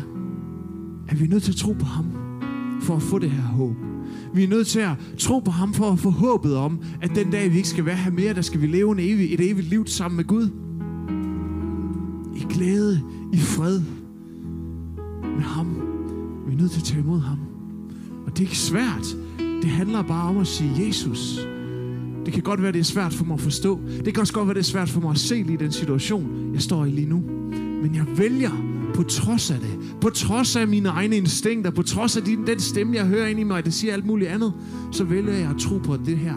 at 1.07 1.19
vi 1.19 1.25
er 1.25 1.29
nødt 1.29 1.43
til 1.43 1.51
at 1.51 1.57
tro 1.57 1.73
på 1.73 1.85
ham, 1.85 2.05
for 2.81 2.95
at 2.95 3.01
få 3.01 3.19
det 3.19 3.31
her 3.31 3.41
håb. 3.41 3.75
Vi 4.33 4.43
er 4.43 4.47
nødt 4.47 4.67
til 4.67 4.79
at 4.79 4.91
tro 5.17 5.39
på 5.39 5.51
ham, 5.51 5.73
for 5.73 5.91
at 5.91 5.99
få 5.99 6.09
håbet 6.09 6.55
om, 6.55 6.79
at 7.01 7.11
den 7.15 7.31
dag, 7.31 7.51
vi 7.51 7.57
ikke 7.57 7.69
skal 7.69 7.85
være 7.85 7.95
her 7.95 8.11
mere, 8.11 8.33
der 8.33 8.41
skal 8.41 8.61
vi 8.61 8.67
leve 8.67 8.91
en 8.91 8.99
evig, 8.99 9.33
et 9.33 9.51
evigt 9.51 9.69
liv 9.69 9.87
sammen 9.87 10.15
med 10.17 10.25
Gud. 10.25 10.49
I 12.35 12.53
glæde, 12.53 13.01
i 13.33 13.37
fred 13.37 13.81
med 15.23 15.43
ham. 15.43 15.67
Vi 16.47 16.53
er 16.53 16.57
nødt 16.57 16.71
til 16.71 16.79
at 16.79 16.83
tage 16.83 16.99
imod 16.99 17.19
ham. 17.19 17.37
Og 18.25 18.31
det 18.31 18.39
er 18.39 18.43
ikke 18.43 18.57
svært. 18.57 19.17
Det 19.39 19.69
handler 19.69 20.01
bare 20.01 20.29
om 20.29 20.37
at 20.37 20.47
sige, 20.47 20.87
Jesus, 20.87 21.47
Det 22.25 22.33
kan 22.33 22.43
godt 22.43 22.61
være, 22.61 22.71
det 22.71 22.79
er 22.79 22.83
svært 22.83 23.13
for 23.13 23.25
mig 23.25 23.33
at 23.33 23.41
forstå. 23.41 23.79
Det 24.05 24.13
kan 24.13 24.21
også 24.21 24.33
godt 24.33 24.47
være, 24.47 24.53
det 24.53 24.59
er 24.59 24.63
svært 24.63 24.89
for 24.89 25.01
mig 25.01 25.11
at 25.11 25.17
se 25.17 25.43
lige 25.43 25.57
den 25.57 25.71
situation, 25.71 26.53
jeg 26.53 26.61
står 26.61 26.85
i 26.85 26.89
lige 26.89 27.09
nu. 27.09 27.23
Men 27.81 27.95
jeg 27.95 28.05
vælger 28.17 28.66
på 28.97 29.03
trods 29.03 29.51
af 29.51 29.59
det, 29.59 29.95
på 30.01 30.09
trods 30.09 30.55
af 30.55 30.67
mine 30.67 30.89
egne 30.89 31.17
instinkter, 31.17 31.71
på 31.71 31.83
trods 31.83 32.17
af 32.17 32.23
din, 32.23 32.47
den 32.47 32.59
stemme, 32.59 32.95
jeg 32.95 33.05
hører 33.05 33.27
ind 33.27 33.39
i 33.39 33.43
mig, 33.43 33.65
der 33.65 33.71
siger 33.71 33.93
alt 33.93 34.05
muligt 34.05 34.29
andet, 34.29 34.53
så 34.91 35.03
vælger 35.03 35.33
jeg 35.33 35.49
at 35.49 35.57
tro 35.57 35.77
på, 35.77 35.93
at 35.93 35.99
det 36.05 36.17
her, 36.17 36.35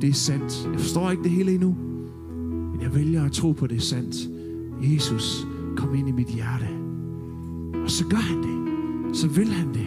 det 0.00 0.08
er 0.08 0.14
sandt. 0.14 0.68
Jeg 0.72 0.80
forstår 0.80 1.10
ikke 1.10 1.22
det 1.22 1.30
hele 1.30 1.52
endnu, 1.52 1.76
men 2.72 2.80
jeg 2.82 2.94
vælger 2.94 3.24
at 3.24 3.32
tro 3.32 3.52
på, 3.52 3.64
at 3.64 3.70
det 3.70 3.76
er 3.76 3.80
sandt. 3.80 4.16
Jesus, 4.82 5.46
kom 5.76 5.94
ind 5.94 6.08
i 6.08 6.12
mit 6.12 6.26
hjerte. 6.26 6.66
Og 7.84 7.90
så 7.90 8.04
gør 8.04 8.16
han 8.16 8.42
det. 8.42 9.16
Så 9.16 9.28
vil 9.28 9.48
han 9.48 9.74
det. 9.74 9.86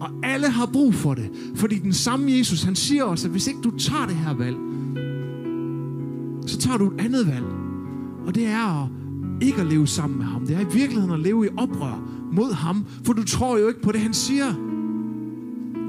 Og 0.00 0.08
alle 0.22 0.48
har 0.48 0.66
brug 0.66 0.94
for 0.94 1.14
det. 1.14 1.30
Fordi 1.54 1.78
den 1.78 1.92
samme 1.92 2.32
Jesus, 2.32 2.62
han 2.62 2.74
siger 2.74 3.04
også, 3.04 3.26
at 3.26 3.32
hvis 3.32 3.46
ikke 3.46 3.60
du 3.60 3.78
tager 3.78 4.06
det 4.06 4.16
her 4.16 4.34
valg, 4.34 4.56
så 6.46 6.58
tager 6.58 6.78
du 6.78 6.86
et 6.86 7.00
andet 7.00 7.26
valg. 7.26 7.46
Og 8.26 8.34
det 8.34 8.46
er 8.46 8.82
at 8.82 8.88
ikke 9.40 9.60
at 9.60 9.66
leve 9.66 9.86
sammen 9.86 10.18
med 10.18 10.26
ham. 10.26 10.46
Det 10.46 10.56
er 10.56 10.60
i 10.60 10.72
virkeligheden 10.72 11.10
at 11.10 11.20
leve 11.20 11.46
i 11.46 11.48
oprør 11.56 12.10
mod 12.32 12.52
ham, 12.52 12.84
for 13.04 13.12
du 13.12 13.24
tror 13.24 13.58
jo 13.58 13.68
ikke 13.68 13.82
på 13.82 13.92
det, 13.92 14.00
han 14.00 14.14
siger. 14.14 14.54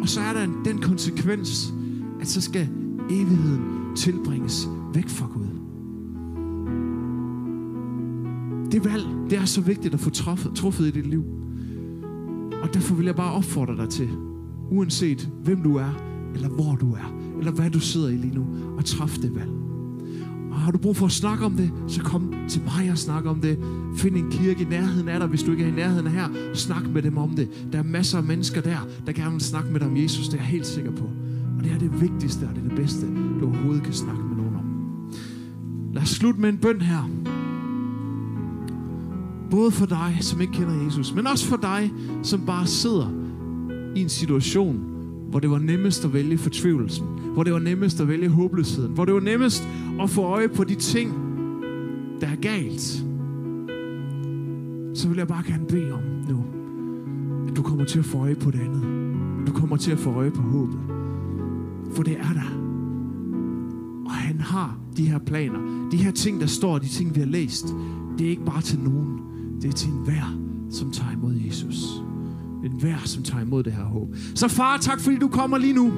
Og 0.02 0.10
så 0.10 0.22
er 0.22 0.34
der 0.34 0.48
den 0.66 0.82
konsekvens, 0.82 1.74
at 2.22 2.28
så 2.28 2.42
skal 2.42 2.70
evigheden 3.10 3.62
tilbringes 3.96 4.68
væk 4.94 5.10
fra 5.10 5.28
Gud. 5.34 5.48
Det 8.72 8.86
valg, 8.86 9.06
det 9.30 9.38
er 9.38 9.46
så 9.46 9.62
vigtigt 9.62 9.94
at 9.94 10.00
få 10.00 10.10
truffet, 10.10 10.52
truffet 10.56 10.88
i 10.88 10.92
dit 10.92 11.06
liv. 11.06 11.24
Og 12.62 12.74
derfor 12.74 12.96
vil 12.96 13.06
jeg 13.06 13.16
bare 13.16 13.34
opfordre 13.34 13.78
dig 13.78 13.90
til, 13.90 14.10
uanset 14.72 15.30
hvem 15.44 15.62
du 15.62 15.76
er, 15.76 15.90
eller 16.34 16.50
hvor 16.50 16.76
du 16.76 16.92
er, 16.92 17.38
eller 17.40 17.52
hvad 17.52 17.70
du 17.70 17.80
sidder 17.80 18.10
i 18.10 18.18
lige 18.18 18.36
nu, 18.36 18.46
at 18.80 18.86
træffe 18.86 19.22
det 19.22 19.36
valg. 19.36 19.67
Og 20.58 20.64
har 20.64 20.72
du 20.72 20.78
brug 20.78 20.96
for 20.96 21.06
at 21.06 21.12
snakke 21.12 21.46
om 21.46 21.54
det, 21.54 21.72
så 21.88 22.02
kom 22.02 22.34
til 22.50 22.62
mig 22.62 22.92
og 22.92 22.98
snak 22.98 23.26
om 23.26 23.42
det. 23.42 23.60
Find 23.98 24.16
en 24.16 24.32
kirke 24.32 24.62
i 24.62 24.66
nærheden 24.66 25.10
af 25.10 25.20
dig, 25.20 25.28
hvis 25.28 25.44
du 25.44 25.52
ikke 25.52 25.64
er 25.64 25.68
i 25.68 25.72
nærheden 25.72 26.08
af 26.08 26.12
her. 26.12 26.28
Snak 26.54 26.88
med 26.90 27.02
dem 27.02 27.18
om 27.18 27.30
det. 27.30 27.68
Der 27.72 27.80
er 27.80 27.84
masser 27.84 28.18
af 28.18 28.24
mennesker 28.24 28.62
der, 28.62 28.88
der 29.06 29.12
gerne 29.12 29.32
vil 29.32 29.42
snakke 29.42 29.72
med 29.72 29.80
dig 29.80 29.88
om 29.88 29.98
Jesus. 29.98 30.28
Det 30.28 30.34
er 30.34 30.38
jeg 30.38 30.46
helt 30.46 30.68
sikker 30.68 30.92
på. 30.92 31.04
Og 31.58 31.64
det 31.64 31.72
er 31.72 31.78
det 31.78 32.02
vigtigste 32.02 32.44
og 32.44 32.56
det 32.56 32.64
er 32.64 32.68
det 32.68 32.78
bedste, 32.78 33.06
du 33.40 33.46
overhovedet 33.46 33.84
kan 33.84 33.94
snakke 33.94 34.24
med 34.24 34.38
nogen 34.38 34.56
om. 34.56 34.66
Lad 35.94 36.02
os 36.02 36.10
slutte 36.10 36.42
med 36.42 36.50
en 36.50 36.58
bøn 36.58 36.82
her. 36.82 37.10
Både 39.52 39.72
for 39.72 39.86
dig, 39.86 40.18
som 40.22 40.42
ikke 40.42 40.54
kender 40.54 40.84
Jesus, 40.84 41.14
men 41.14 41.28
også 41.28 41.46
for 41.46 41.58
dig, 41.58 41.92
som 42.24 42.42
bare 42.46 42.68
sidder 42.68 43.10
i 43.96 44.02
en 44.02 44.10
situation, 44.10 44.80
hvor 45.30 45.40
det 45.40 45.50
var 45.50 45.60
nemmest 45.60 46.06
at 46.06 46.14
vælge 46.14 46.38
fortvivlelsen, 46.38 47.06
hvor 47.34 47.44
det 47.44 47.54
var 47.54 47.60
nemmest 47.60 48.02
at 48.02 48.08
vælge 48.08 48.30
håbløsheden, 48.30 48.94
hvor 48.94 49.06
det 49.06 49.14
var 49.14 49.20
nemmest 49.20 49.68
at 50.02 50.10
få 50.10 50.22
øje 50.22 50.48
på 50.50 50.64
de 50.64 50.76
ting, 50.76 51.12
der 52.22 52.28
er 52.28 52.36
galt, 52.36 52.82
så 54.98 55.08
vil 55.10 55.18
jeg 55.18 55.28
bare 55.28 55.44
gerne 55.48 55.66
bede 55.68 55.92
om 55.92 56.02
nu, 56.30 56.44
at 57.48 57.58
du 57.58 57.62
kommer 57.62 57.86
til 57.86 58.00
at 58.00 58.06
få 58.06 58.18
øje 58.18 58.36
på 58.36 58.52
det 58.52 58.60
andet. 58.60 58.84
Du 59.48 59.52
kommer 59.54 59.78
til 59.78 59.92
at 59.92 60.00
få 60.00 60.12
øje 60.12 60.32
på 60.32 60.42
håbet. 60.42 60.80
For 61.96 62.04
det 62.04 62.14
er 62.14 62.34
der. 62.34 62.58
Og 64.06 64.12
han 64.12 64.40
har 64.40 64.78
de 64.98 65.10
her 65.10 65.20
planer. 65.20 65.90
De 65.92 65.98
her 65.98 66.12
ting, 66.12 66.42
der 66.42 66.48
står, 66.48 66.78
de 66.78 66.88
ting, 66.88 67.16
vi 67.16 67.20
har 67.20 67.28
læst, 67.28 67.76
det 68.18 68.26
er 68.26 68.30
ikke 68.30 68.46
bare 68.46 68.62
til 68.62 68.80
nogen. 68.80 69.20
Det 69.62 69.68
er 69.68 69.74
til 69.74 69.90
enhver, 69.90 70.40
som 70.70 70.92
tager 70.92 71.12
imod 71.12 71.34
Jesus. 71.48 72.04
En 72.66 72.72
hver, 72.80 72.98
som 73.06 73.24
tager 73.24 73.42
imod 73.42 73.64
det 73.64 73.74
her 73.74 73.84
håb. 73.84 74.16
Så 74.36 74.48
far, 74.48 74.78
tak 74.78 75.02
fordi 75.02 75.18
du 75.18 75.28
kommer 75.28 75.58
lige 75.58 75.74
nu 75.74 75.92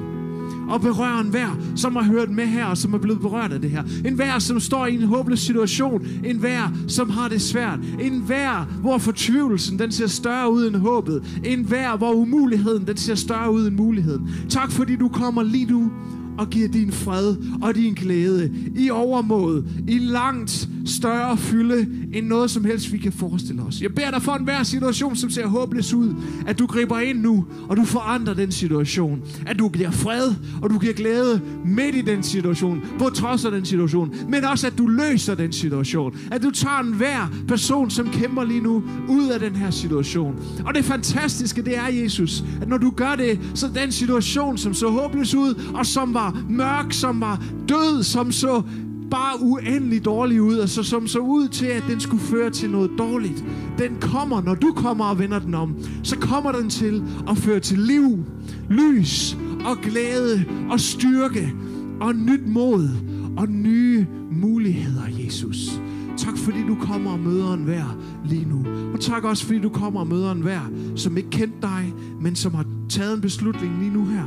og 0.68 0.80
berøre 0.80 1.20
en 1.20 1.26
hver, 1.26 1.58
som 1.76 1.96
har 1.96 2.02
hørt 2.02 2.30
med 2.30 2.46
her, 2.46 2.64
og 2.64 2.78
som 2.78 2.94
er 2.94 2.98
blevet 2.98 3.20
berørt 3.20 3.52
af 3.52 3.60
det 3.60 3.70
her. 3.70 3.82
En 4.04 4.14
hver, 4.14 4.38
som 4.38 4.60
står 4.60 4.86
i 4.86 4.94
en 4.94 5.02
håbløs 5.02 5.40
situation. 5.40 6.06
En 6.24 6.36
hver, 6.36 6.72
som 6.88 7.10
har 7.10 7.28
det 7.28 7.42
svært. 7.42 7.78
En 8.00 8.22
hver, 8.26 8.64
hvor 8.80 8.98
fortvivlelsen 8.98 9.78
den 9.78 9.92
ser 9.92 10.06
større 10.06 10.52
ud 10.52 10.66
end 10.66 10.76
håbet. 10.76 11.40
En 11.44 11.64
hver, 11.64 11.96
hvor 11.96 12.12
umuligheden 12.12 12.86
den 12.86 12.96
ser 12.96 13.14
større 13.14 13.52
ud 13.52 13.66
end 13.66 13.76
muligheden. 13.76 14.30
Tak 14.48 14.72
fordi 14.72 14.96
du 14.96 15.08
kommer 15.08 15.42
lige 15.42 15.66
nu 15.66 15.90
og 16.38 16.50
giver 16.50 16.68
din 16.68 16.92
fred 16.92 17.36
og 17.62 17.74
din 17.74 17.94
glæde 17.94 18.52
i 18.76 18.90
overmåde, 18.90 19.64
i 19.88 19.98
langt 19.98 20.68
større 20.86 21.36
fylde, 21.36 21.86
end 22.12 22.26
noget 22.26 22.50
som 22.50 22.64
helst, 22.64 22.92
vi 22.92 22.98
kan 22.98 23.12
forestille 23.12 23.62
os. 23.62 23.82
Jeg 23.82 23.94
beder 23.94 24.10
dig 24.10 24.22
for 24.22 24.32
enhver 24.32 24.62
situation, 24.62 25.16
som 25.16 25.30
ser 25.30 25.46
håbløs 25.46 25.92
ud, 25.94 26.14
at 26.46 26.58
du 26.58 26.66
griber 26.66 26.98
ind 26.98 27.20
nu, 27.20 27.44
og 27.68 27.76
du 27.76 27.84
forandrer 27.84 28.34
den 28.34 28.52
situation. 28.52 29.22
At 29.46 29.58
du 29.58 29.68
giver 29.68 29.90
fred, 29.90 30.34
og 30.62 30.70
du 30.70 30.78
giver 30.78 30.92
glæde 30.92 31.40
midt 31.64 31.94
i 31.94 32.00
den 32.00 32.22
situation, 32.22 32.82
på 32.98 33.08
trods 33.08 33.44
af 33.44 33.50
den 33.50 33.64
situation, 33.64 34.14
men 34.28 34.44
også 34.44 34.66
at 34.66 34.78
du 34.78 34.86
løser 34.86 35.34
den 35.34 35.52
situation. 35.52 36.16
At 36.30 36.42
du 36.42 36.50
tager 36.50 36.80
en 36.80 36.94
hver 36.94 37.32
person, 37.48 37.90
som 37.90 38.10
kæmper 38.10 38.44
lige 38.44 38.60
nu, 38.60 38.82
ud 39.08 39.28
af 39.28 39.40
den 39.40 39.56
her 39.56 39.70
situation. 39.70 40.34
Og 40.66 40.74
det 40.74 40.84
fantastiske, 40.84 41.62
det 41.62 41.76
er, 41.76 41.86
Jesus, 41.86 42.44
at 42.60 42.68
når 42.68 42.78
du 42.78 42.90
gør 42.90 43.14
det, 43.14 43.40
så 43.54 43.68
den 43.74 43.92
situation, 43.92 44.58
som 44.58 44.74
så 44.74 44.88
håbløs 44.88 45.34
ud, 45.34 45.54
og 45.74 45.86
som 45.86 46.14
var 46.14 46.42
mørk, 46.48 46.92
som 46.92 47.20
var 47.20 47.42
død, 47.68 48.02
som 48.02 48.32
så 48.32 48.62
bare 49.10 49.42
uendelig 49.42 50.04
dårlig 50.04 50.42
ud, 50.42 50.56
og 50.56 50.68
så, 50.68 50.82
som 50.82 51.06
så 51.06 51.18
ud 51.18 51.48
til, 51.48 51.66
at 51.66 51.84
den 51.88 52.00
skulle 52.00 52.22
føre 52.22 52.50
til 52.50 52.70
noget 52.70 52.90
dårligt. 52.98 53.44
Den 53.78 53.96
kommer, 54.00 54.42
når 54.42 54.54
du 54.54 54.72
kommer 54.72 55.04
og 55.04 55.18
vender 55.18 55.38
den 55.38 55.54
om, 55.54 55.76
så 56.02 56.16
kommer 56.16 56.52
den 56.52 56.70
til 56.70 57.02
at 57.28 57.36
føre 57.36 57.60
til 57.60 57.78
liv, 57.78 58.24
lys 58.70 59.36
og 59.64 59.76
glæde 59.82 60.44
og 60.70 60.80
styrke 60.80 61.52
og 62.00 62.14
nyt 62.14 62.46
mod 62.46 62.88
og 63.36 63.48
nye 63.48 64.06
muligheder, 64.30 65.02
Jesus. 65.24 65.80
Tak 66.16 66.38
fordi 66.38 66.58
du 66.68 66.74
kommer 66.74 67.10
og 67.12 67.18
møder 67.18 67.52
en 67.52 67.64
hver 67.64 67.98
lige 68.24 68.44
nu. 68.44 68.64
Og 68.92 69.00
tak 69.00 69.24
også 69.24 69.46
fordi 69.46 69.58
du 69.58 69.68
kommer 69.68 70.00
og 70.00 70.06
møder 70.06 70.32
en 70.32 70.40
hver, 70.40 70.70
som 70.96 71.16
ikke 71.16 71.30
kendte 71.30 71.58
dig, 71.62 71.94
men 72.20 72.36
som 72.36 72.54
har 72.54 72.64
taget 72.88 73.14
en 73.14 73.20
beslutning 73.20 73.78
lige 73.78 73.92
nu 73.92 74.04
her 74.04 74.24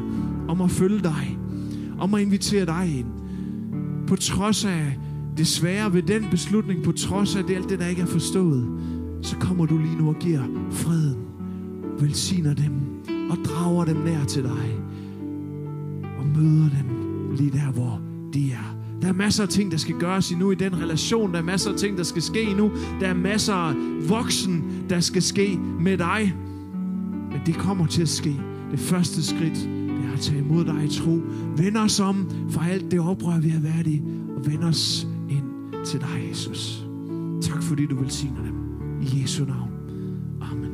om 0.47 0.61
at 0.61 0.71
følge 0.71 0.99
dig. 0.99 1.39
Om 1.99 2.13
at 2.13 2.21
invitere 2.21 2.65
dig 2.65 2.95
ind 2.99 3.22
på 4.13 4.17
trods 4.17 4.65
af 4.65 4.97
det 5.37 5.47
svære 5.47 5.93
ved 5.93 6.01
den 6.01 6.27
beslutning, 6.31 6.83
på 6.83 6.91
trods 6.91 7.35
af 7.35 7.43
det, 7.43 7.55
alt 7.55 7.69
det, 7.69 7.79
der 7.79 7.87
ikke 7.87 8.01
er 8.01 8.05
forstået, 8.05 8.67
så 9.21 9.35
kommer 9.35 9.65
du 9.65 9.77
lige 9.77 9.95
nu 9.97 10.09
og 10.09 10.15
giver 10.19 10.41
freden, 10.71 11.15
velsigner 11.99 12.53
dem 12.53 12.71
og 13.29 13.37
drager 13.45 13.85
dem 13.85 13.97
nær 13.97 14.23
til 14.23 14.43
dig 14.43 14.79
og 16.19 16.25
møder 16.25 16.69
dem 16.69 16.87
lige 17.37 17.51
der, 17.51 17.71
hvor 17.71 18.01
de 18.33 18.51
er. 18.51 18.75
Der 19.01 19.07
er 19.07 19.13
masser 19.13 19.43
af 19.43 19.49
ting, 19.49 19.71
der 19.71 19.77
skal 19.77 19.95
gøres 19.95 20.31
endnu 20.31 20.51
i 20.51 20.55
den 20.55 20.81
relation. 20.81 21.31
Der 21.31 21.39
er 21.39 21.43
masser 21.43 21.71
af 21.71 21.77
ting, 21.77 21.97
der 21.97 22.03
skal 22.03 22.21
ske 22.21 22.41
endnu. 22.43 22.71
Der 22.99 23.07
er 23.07 23.13
masser 23.13 23.53
af 23.53 23.75
voksen, 24.09 24.83
der 24.89 24.99
skal 24.99 25.21
ske 25.21 25.59
med 25.79 25.97
dig. 25.97 26.33
Men 27.31 27.41
det 27.45 27.55
kommer 27.55 27.85
til 27.85 28.01
at 28.01 28.09
ske. 28.09 28.35
Det 28.71 28.79
første 28.79 29.23
skridt, 29.23 29.69
at 30.13 30.19
tage 30.19 30.39
imod 30.39 30.65
dig 30.65 30.83
i 30.85 30.87
tro. 30.87 31.19
Vend 31.57 31.77
os 31.77 31.99
om 31.99 32.29
for 32.49 32.61
alt 32.61 32.91
det 32.91 32.99
oprør, 32.99 33.39
vi 33.39 33.49
har 33.49 33.61
været 33.61 33.87
i, 33.87 34.01
og 34.37 34.51
vend 34.51 34.63
os 34.63 35.07
ind 35.29 35.85
til 35.85 35.99
dig, 35.99 36.29
Jesus. 36.29 36.87
Tak 37.41 37.63
fordi 37.63 37.85
du 37.85 37.95
velsigner 37.95 38.43
dem. 38.43 38.55
I 39.01 39.21
Jesu 39.21 39.45
navn. 39.45 39.71
Amen. 40.41 40.72